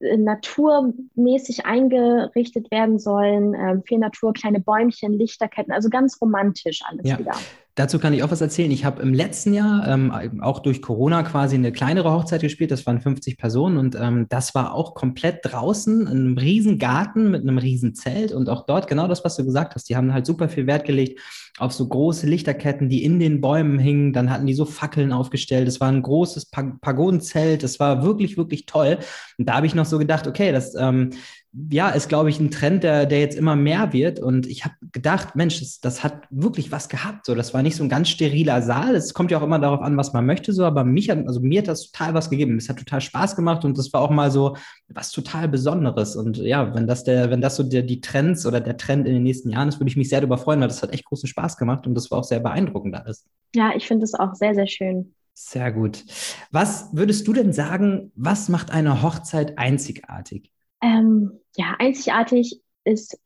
äh, 0.00 0.16
naturmäßig 0.16 1.66
eingerichtet 1.66 2.72
werden 2.72 2.98
sollen. 2.98 3.54
Ähm, 3.54 3.84
viel 3.86 3.98
Natur, 3.98 4.32
kleine 4.32 4.58
Bäumchen, 4.58 5.12
Lichterketten, 5.12 5.72
also 5.72 5.88
ganz 5.88 6.20
romantisch 6.20 6.80
alles 6.84 7.08
ja. 7.08 7.16
wieder. 7.16 7.36
Dazu 7.78 8.00
kann 8.00 8.12
ich 8.12 8.24
auch 8.24 8.32
was 8.32 8.40
erzählen. 8.40 8.72
Ich 8.72 8.84
habe 8.84 9.00
im 9.02 9.14
letzten 9.14 9.54
Jahr 9.54 9.86
ähm, 9.86 10.40
auch 10.40 10.58
durch 10.58 10.82
Corona 10.82 11.22
quasi 11.22 11.54
eine 11.54 11.70
kleinere 11.70 12.10
Hochzeit 12.10 12.40
gespielt. 12.40 12.72
Das 12.72 12.84
waren 12.86 13.00
50 13.00 13.38
Personen 13.38 13.76
und 13.76 13.94
ähm, 13.94 14.26
das 14.28 14.52
war 14.56 14.74
auch 14.74 14.94
komplett 14.94 15.42
draußen 15.42 16.00
in 16.00 16.08
einem 16.08 16.38
riesen 16.38 16.78
Garten 16.80 17.30
mit 17.30 17.42
einem 17.42 17.56
riesen 17.56 17.94
Zelt 17.94 18.32
und 18.32 18.48
auch 18.48 18.66
dort 18.66 18.88
genau 18.88 19.06
das, 19.06 19.24
was 19.24 19.36
du 19.36 19.44
gesagt 19.44 19.76
hast. 19.76 19.88
Die 19.88 19.94
haben 19.94 20.12
halt 20.12 20.26
super 20.26 20.48
viel 20.48 20.66
Wert 20.66 20.86
gelegt 20.86 21.20
auf 21.58 21.72
so 21.72 21.86
große 21.86 22.26
Lichterketten, 22.26 22.88
die 22.88 23.04
in 23.04 23.20
den 23.20 23.40
Bäumen 23.40 23.78
hingen. 23.78 24.12
Dann 24.12 24.30
hatten 24.30 24.46
die 24.46 24.54
so 24.54 24.64
Fackeln 24.64 25.12
aufgestellt. 25.12 25.68
Es 25.68 25.80
war 25.80 25.88
ein 25.88 26.02
großes 26.02 26.46
Pagodenzelt. 26.46 27.62
Das 27.62 27.78
war 27.78 28.02
wirklich, 28.02 28.36
wirklich 28.36 28.66
toll. 28.66 28.98
Und 29.38 29.48
da 29.48 29.54
habe 29.54 29.66
ich 29.66 29.74
noch 29.74 29.86
so 29.86 29.98
gedacht, 29.98 30.26
okay, 30.26 30.52
das 30.52 30.74
ähm, 30.74 31.10
ja, 31.52 31.88
ist, 31.88 32.08
glaube 32.08 32.28
ich, 32.28 32.38
ein 32.40 32.50
Trend, 32.50 32.84
der, 32.84 33.06
der 33.06 33.20
jetzt 33.20 33.36
immer 33.36 33.56
mehr 33.56 33.92
wird. 33.92 34.20
Und 34.20 34.46
ich 34.46 34.64
habe 34.64 34.74
gedacht, 34.92 35.34
Mensch, 35.34 35.60
das, 35.60 35.80
das, 35.80 36.04
hat 36.04 36.24
wirklich 36.30 36.70
was 36.70 36.88
gehabt. 36.88 37.24
So, 37.24 37.34
das 37.34 37.54
war 37.54 37.62
nicht 37.62 37.76
so 37.76 37.82
ein 37.82 37.88
ganz 37.88 38.10
steriler 38.10 38.60
Saal. 38.60 38.94
Es 38.94 39.14
kommt 39.14 39.30
ja 39.30 39.38
auch 39.38 39.42
immer 39.42 39.58
darauf 39.58 39.80
an, 39.80 39.96
was 39.96 40.12
man 40.12 40.26
möchte, 40.26 40.52
so, 40.52 40.64
aber 40.64 40.84
mich 40.84 41.08
hat, 41.08 41.26
also 41.26 41.40
mir 41.40 41.60
hat 41.60 41.68
das 41.68 41.90
total 41.90 42.12
was 42.14 42.28
gegeben. 42.28 42.56
Es 42.58 42.68
hat 42.68 42.78
total 42.78 43.00
Spaß 43.00 43.34
gemacht 43.34 43.64
und 43.64 43.78
das 43.78 43.92
war 43.92 44.02
auch 44.02 44.10
mal 44.10 44.30
so 44.30 44.56
was 44.88 45.10
total 45.10 45.48
Besonderes. 45.48 46.16
Und 46.16 46.36
ja, 46.36 46.74
wenn 46.74 46.86
das 46.86 47.04
der, 47.04 47.30
wenn 47.30 47.40
das 47.40 47.56
so 47.56 47.62
der, 47.62 47.82
die 47.82 48.00
Trends 48.00 48.44
oder 48.44 48.60
der 48.60 48.76
Trend 48.76 49.06
in 49.06 49.14
den 49.14 49.22
nächsten 49.22 49.48
Jahren 49.50 49.68
ist, 49.68 49.80
würde 49.80 49.90
ich 49.90 49.96
mich 49.96 50.10
sehr 50.10 50.20
darüber 50.20 50.38
freuen, 50.38 50.60
weil 50.60 50.68
das 50.68 50.82
hat 50.82 50.92
echt 50.92 51.06
großen 51.06 51.28
Spaß 51.28 51.56
gemacht 51.56 51.86
und 51.86 51.94
das 51.94 52.10
war 52.10 52.18
auch 52.18 52.24
sehr 52.24 52.40
beeindruckend 52.40 52.94
alles. 52.94 53.24
Ja, 53.54 53.72
ich 53.74 53.86
finde 53.86 54.04
es 54.04 54.14
auch 54.14 54.34
sehr, 54.34 54.54
sehr 54.54 54.66
schön. 54.66 55.14
Sehr 55.32 55.72
gut. 55.72 56.04
Was 56.50 56.88
würdest 56.92 57.26
du 57.26 57.32
denn 57.32 57.52
sagen, 57.52 58.10
was 58.16 58.48
macht 58.48 58.70
eine 58.70 59.02
Hochzeit 59.02 59.56
einzigartig? 59.56 60.50
Ähm, 60.80 61.40
ja, 61.56 61.74
einzigartig 61.78 62.60
ist 62.84 63.18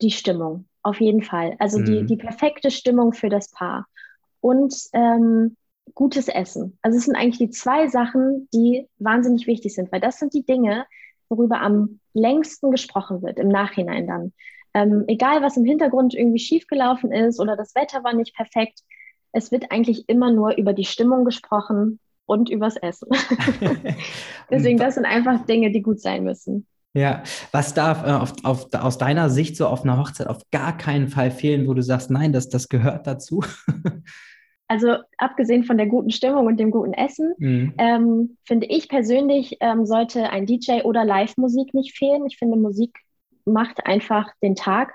die 0.00 0.10
Stimmung, 0.10 0.66
auf 0.82 1.00
jeden 1.00 1.22
Fall. 1.22 1.56
Also 1.58 1.78
mhm. 1.78 1.84
die, 1.84 2.06
die 2.06 2.16
perfekte 2.16 2.70
Stimmung 2.70 3.12
für 3.12 3.28
das 3.28 3.50
Paar. 3.50 3.86
Und 4.40 4.74
ähm, 4.92 5.56
gutes 5.94 6.28
Essen. 6.28 6.78
Also 6.82 6.98
es 6.98 7.04
sind 7.04 7.16
eigentlich 7.16 7.38
die 7.38 7.50
zwei 7.50 7.88
Sachen, 7.88 8.48
die 8.52 8.86
wahnsinnig 8.98 9.46
wichtig 9.46 9.74
sind, 9.74 9.90
weil 9.90 10.00
das 10.00 10.18
sind 10.18 10.34
die 10.34 10.44
Dinge, 10.44 10.86
worüber 11.28 11.60
am 11.60 12.00
längsten 12.14 12.70
gesprochen 12.70 13.22
wird, 13.22 13.38
im 13.38 13.48
Nachhinein 13.48 14.06
dann. 14.06 14.32
Ähm, 14.74 15.04
egal, 15.08 15.42
was 15.42 15.56
im 15.56 15.64
Hintergrund 15.64 16.14
irgendwie 16.14 16.38
schiefgelaufen 16.38 17.12
ist 17.12 17.40
oder 17.40 17.56
das 17.56 17.74
Wetter 17.74 18.04
war 18.04 18.14
nicht 18.14 18.34
perfekt, 18.34 18.80
es 19.32 19.50
wird 19.50 19.70
eigentlich 19.70 20.08
immer 20.08 20.30
nur 20.30 20.56
über 20.56 20.72
die 20.72 20.84
Stimmung 20.84 21.24
gesprochen 21.24 22.00
und 22.26 22.50
übers 22.50 22.76
Essen. 22.76 23.08
Deswegen, 24.50 24.78
das 24.78 24.94
sind 24.94 25.04
einfach 25.04 25.44
Dinge, 25.46 25.70
die 25.70 25.82
gut 25.82 26.00
sein 26.00 26.24
müssen. 26.24 26.66
Ja, 26.94 27.22
was 27.52 27.74
darf 27.74 28.04
äh, 28.06 28.10
auf, 28.10 28.32
auf, 28.44 28.72
aus 28.74 28.98
deiner 28.98 29.30
Sicht 29.30 29.56
so 29.56 29.66
auf 29.66 29.84
einer 29.84 29.98
Hochzeit 29.98 30.26
auf 30.26 30.42
gar 30.50 30.76
keinen 30.76 31.08
Fall 31.08 31.30
fehlen, 31.30 31.68
wo 31.68 31.74
du 31.74 31.82
sagst, 31.82 32.10
nein, 32.10 32.32
das, 32.32 32.48
das 32.48 32.68
gehört 32.68 33.06
dazu? 33.06 33.42
Also 34.70 34.96
abgesehen 35.16 35.64
von 35.64 35.78
der 35.78 35.86
guten 35.86 36.10
Stimmung 36.10 36.46
und 36.46 36.60
dem 36.60 36.70
guten 36.70 36.92
Essen, 36.92 37.32
mhm. 37.38 37.72
ähm, 37.78 38.36
finde 38.44 38.66
ich 38.66 38.90
persönlich, 38.90 39.56
ähm, 39.60 39.86
sollte 39.86 40.28
ein 40.28 40.44
DJ 40.44 40.82
oder 40.82 41.06
Live-Musik 41.06 41.72
nicht 41.72 41.96
fehlen. 41.96 42.26
Ich 42.26 42.36
finde, 42.36 42.58
Musik 42.58 42.98
macht 43.46 43.86
einfach 43.86 44.30
den 44.42 44.54
Tag. 44.54 44.92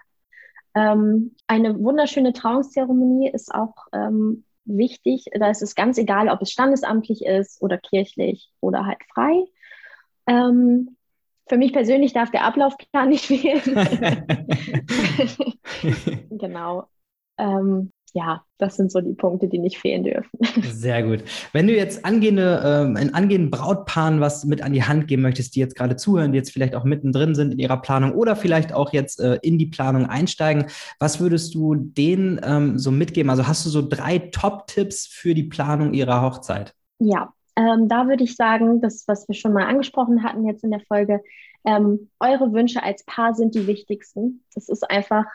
Ähm, 0.76 1.36
eine 1.48 1.80
wunderschöne 1.80 2.34
Trauungszeremonie 2.34 3.32
ist 3.32 3.52
auch 3.52 3.74
ähm, 3.94 4.44
wichtig. 4.66 5.26
Da 5.34 5.50
ist 5.50 5.64
es 5.64 5.74
ganz 5.74 5.98
egal, 5.98 6.30
ob 6.30 6.44
es 6.44 6.52
standesamtlich 6.52 7.26
ist 7.26 7.60
oder 7.60 7.80
kirchlich 7.80 8.52
oder 8.60 8.86
halt 8.86 9.00
frei. 9.12 9.44
Ähm, 10.28 10.96
für 11.48 11.58
mich 11.58 11.74
persönlich 11.74 12.14
darf 12.14 12.32
der 12.32 12.46
Ablaufplan 12.46 13.10
nicht 13.10 13.26
fehlen. 13.26 13.62
genau. 16.30 16.88
Ähm, 17.38 17.92
ja, 18.16 18.44
das 18.60 18.76
sind 18.76 18.92
so 18.92 19.02
die 19.02 19.14
Punkte, 19.14 19.48
die 19.48 19.58
nicht 19.58 19.80
fehlen 19.80 20.04
dürfen. 20.04 20.30
Sehr 20.62 21.02
gut. 21.02 21.24
Wenn 21.52 21.66
du 21.66 21.76
jetzt 21.76 22.06
angehende, 22.06 22.62
ähm, 22.64 22.96
in 22.96 23.14
angehenden 23.14 23.50
Brautpaaren 23.50 24.22
was 24.22 24.46
mit 24.46 24.62
an 24.62 24.74
die 24.74 24.84
Hand 24.84 25.08
geben 25.08 25.24
möchtest, 25.24 25.56
die 25.56 25.60
jetzt 25.60 25.76
gerade 25.76 25.96
zuhören, 25.96 26.32
die 26.32 26.38
jetzt 26.38 26.52
vielleicht 26.52 26.76
auch 26.76 26.84
mittendrin 26.84 27.34
sind 27.34 27.54
in 27.54 27.60
ihrer 27.60 27.82
Planung 27.82 28.14
oder 28.14 28.36
vielleicht 28.36 28.72
auch 28.72 28.94
jetzt 28.94 29.20
äh, 29.20 29.40
in 29.42 29.58
die 29.58 29.66
Planung 29.66 30.06
einsteigen, 30.06 30.68
was 31.00 31.20
würdest 31.20 31.56
du 31.56 31.74
denen 31.74 32.40
ähm, 32.44 32.78
so 32.78 32.92
mitgeben? 32.92 33.32
Also 33.32 33.48
hast 33.48 33.66
du 33.66 33.72
so 33.72 33.88
drei 33.88 34.20
Top-Tipps 34.20 35.08
für 35.08 35.34
die 35.34 35.44
Planung 35.44 35.94
ihrer 35.94 36.22
Hochzeit? 36.22 36.76
Ja, 37.00 37.34
ähm, 37.56 37.88
da 37.88 38.08
würde 38.08 38.24
ich 38.24 38.36
sagen, 38.36 38.82
das, 38.82 39.08
was 39.08 39.28
wir 39.28 39.36
schon 39.36 39.54
mal 39.54 39.66
angesprochen 39.66 40.24
hatten 40.24 40.46
jetzt 40.46 40.64
in 40.64 40.72
der 40.72 40.82
Folge, 40.82 41.22
ähm, 41.66 42.10
eure 42.20 42.52
Wünsche 42.54 42.84
als 42.84 43.06
Paar 43.06 43.34
sind 43.36 43.56
die 43.56 43.68
wichtigsten. 43.68 44.44
Das 44.54 44.70
ist 44.70 44.90
einfach, 44.90 45.26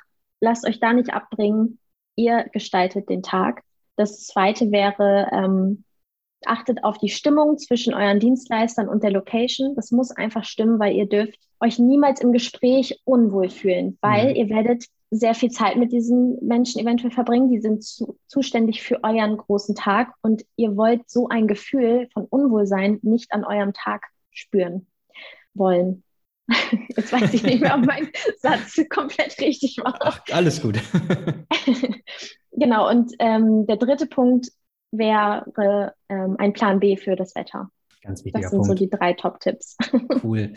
lasst 0.41 0.67
euch 0.67 0.81
da 0.81 0.93
nicht 0.93 1.13
abbringen. 1.13 1.79
Ihr 2.17 2.45
gestaltet 2.53 3.09
den 3.09 3.23
Tag. 3.23 3.63
Das 3.97 4.27
zweite 4.27 4.71
wäre, 4.71 5.29
ähm, 5.33 5.85
achtet 6.47 6.85
auf 6.85 6.99
die 6.99 7.09
Stimmung 7.09 7.59
zwischen 7.59 7.95
euren 7.95 8.21
Dienstleistern 8.21 8.89
und 8.89 9.03
der 9.03 9.11
Location. 9.11 9.75
Das 9.75 9.91
muss 9.91 10.11
einfach 10.11 10.45
stimmen, 10.45 10.79
weil 10.79 10.95
ihr 10.95 11.09
dürft 11.09 11.39
euch 11.61 11.79
niemals 11.79 12.21
im 12.21 12.33
Gespräch 12.33 13.01
unwohl 13.05 13.51
fühlen, 13.51 13.99
weil 14.01 14.31
mhm. 14.31 14.37
ihr 14.37 14.49
werdet 14.49 14.85
sehr 15.11 15.35
viel 15.35 15.51
Zeit 15.51 15.77
mit 15.77 15.93
diesen 15.93 16.39
Menschen 16.45 16.81
eventuell 16.81 17.11
verbringen. 17.11 17.51
Die 17.51 17.61
sind 17.61 17.83
zu, 17.83 18.19
zuständig 18.27 18.83
für 18.83 19.03
euren 19.03 19.37
großen 19.37 19.75
Tag 19.75 20.13
und 20.23 20.45
ihr 20.57 20.77
wollt 20.77 21.09
so 21.09 21.29
ein 21.29 21.49
Gefühl 21.49 22.09
von 22.13 22.27
Unwohlsein 22.27 22.99
nicht 23.03 23.33
an 23.33 23.45
eurem 23.45 23.73
Tag 23.73 24.07
spüren 24.31 24.87
wollen. 25.55 26.05
Jetzt 26.97 27.13
weiß 27.13 27.35
ich 27.35 27.43
nicht 27.43 27.61
mehr, 27.61 27.75
ob 27.75 27.85
mein 27.85 28.09
Satz 28.39 28.81
komplett 28.89 29.39
richtig 29.41 29.79
war. 29.79 29.99
Ach, 30.01 30.21
alles 30.31 30.63
gut. 30.63 30.79
genau, 32.53 32.89
und 32.89 33.13
ähm, 33.19 33.67
der 33.67 33.77
dritte 33.77 34.07
Punkt 34.07 34.49
wäre 34.91 35.95
ähm, 36.09 36.37
ein 36.39 36.53
Plan 36.53 36.81
B 36.81 36.97
für 36.97 37.17
das 37.17 37.35
Wetter. 37.35 37.71
Ganz 38.03 38.25
wichtiger 38.25 38.43
Das 38.43 38.51
sind 38.51 38.61
Punkt. 38.61 38.79
so 38.79 38.85
die 38.85 38.91
drei 38.91 39.13
Top-Tipps. 39.13 39.77
Cool. 40.23 40.53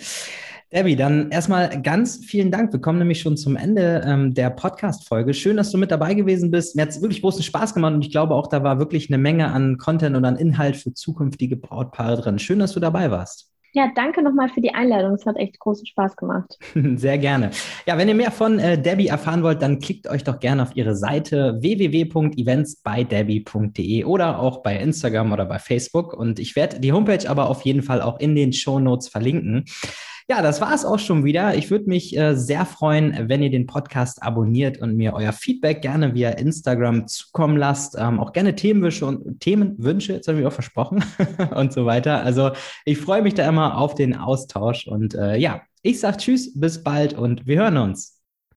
Debbie, 0.71 0.95
dann 0.95 1.31
erstmal 1.31 1.81
ganz 1.81 2.23
vielen 2.25 2.49
Dank. 2.49 2.71
Wir 2.71 2.79
kommen 2.79 2.99
nämlich 2.99 3.19
schon 3.19 3.35
zum 3.35 3.57
Ende 3.57 4.01
ähm, 4.05 4.33
der 4.33 4.49
Podcast-Folge. 4.51 5.33
Schön, 5.33 5.57
dass 5.57 5.69
du 5.69 5.77
mit 5.77 5.91
dabei 5.91 6.13
gewesen 6.13 6.49
bist. 6.49 6.75
Mir 6.75 6.83
hat 6.83 6.89
es 6.89 7.01
wirklich 7.01 7.21
großen 7.21 7.43
Spaß 7.43 7.73
gemacht 7.73 7.93
und 7.93 8.05
ich 8.05 8.11
glaube 8.11 8.35
auch, 8.35 8.47
da 8.47 8.63
war 8.63 8.79
wirklich 8.79 9.09
eine 9.09 9.17
Menge 9.17 9.51
an 9.51 9.77
Content 9.77 10.15
und 10.15 10.23
an 10.23 10.37
Inhalt 10.37 10.77
für 10.77 10.93
zukünftige 10.93 11.57
Brautpaare 11.57 12.21
drin. 12.21 12.39
Schön, 12.39 12.59
dass 12.59 12.71
du 12.71 12.79
dabei 12.79 13.11
warst. 13.11 13.50
Ja, 13.73 13.89
danke 13.95 14.21
nochmal 14.21 14.49
für 14.49 14.59
die 14.59 14.73
Einladung. 14.73 15.13
Es 15.13 15.25
hat 15.25 15.37
echt 15.37 15.57
großen 15.59 15.85
Spaß 15.85 16.17
gemacht. 16.17 16.57
Sehr 16.95 17.17
gerne. 17.17 17.51
Ja, 17.85 17.97
wenn 17.97 18.09
ihr 18.09 18.15
mehr 18.15 18.31
von 18.31 18.59
äh, 18.59 18.77
Debbie 18.81 19.07
erfahren 19.07 19.43
wollt, 19.43 19.61
dann 19.61 19.79
klickt 19.79 20.09
euch 20.09 20.25
doch 20.25 20.41
gerne 20.41 20.63
auf 20.63 20.75
ihre 20.75 20.93
Seite 20.95 21.57
www.eventsbydebbie.de 21.61 24.03
oder 24.03 24.39
auch 24.39 24.61
bei 24.61 24.77
Instagram 24.77 25.31
oder 25.31 25.45
bei 25.45 25.59
Facebook. 25.59 26.13
Und 26.13 26.37
ich 26.39 26.57
werde 26.57 26.81
die 26.81 26.91
Homepage 26.91 27.29
aber 27.29 27.49
auf 27.49 27.61
jeden 27.61 27.81
Fall 27.81 28.01
auch 28.01 28.19
in 28.19 28.35
den 28.35 28.51
Show 28.51 28.79
Notes 28.79 29.07
verlinken. 29.07 29.63
Ja, 30.29 30.41
das 30.41 30.61
war 30.61 30.73
es 30.73 30.85
auch 30.85 30.99
schon 30.99 31.23
wieder. 31.23 31.55
Ich 31.55 31.71
würde 31.71 31.85
mich 31.85 32.17
äh, 32.17 32.35
sehr 32.35 32.65
freuen, 32.65 33.29
wenn 33.29 33.43
ihr 33.43 33.49
den 33.49 33.65
Podcast 33.65 34.23
abonniert 34.23 34.79
und 34.79 34.95
mir 34.95 35.13
euer 35.13 35.33
Feedback 35.33 35.81
gerne 35.81 36.13
via 36.13 36.29
Instagram 36.31 37.07
zukommen 37.07 37.57
lasst. 37.57 37.95
Ähm, 37.97 38.19
auch 38.19 38.33
gerne 38.33 38.55
Themenwünsche 38.55 39.05
und 39.05 39.39
Themenwünsche, 39.39 40.13
jetzt 40.13 40.27
habe 40.27 40.39
ich 40.39 40.45
auch 40.45 40.53
versprochen 40.53 41.03
und 41.55 41.73
so 41.73 41.85
weiter. 41.85 42.23
Also 42.23 42.51
ich 42.85 42.97
freue 42.97 43.21
mich 43.21 43.33
da 43.33 43.47
immer 43.47 43.77
auf 43.77 43.95
den 43.95 44.15
Austausch 44.15 44.87
und 44.87 45.15
äh, 45.15 45.37
ja, 45.37 45.61
ich 45.81 45.99
sage 45.99 46.17
Tschüss, 46.17 46.53
bis 46.53 46.83
bald 46.83 47.13
und 47.13 47.47
wir 47.47 47.59
hören 47.59 47.77
uns. 47.77 48.20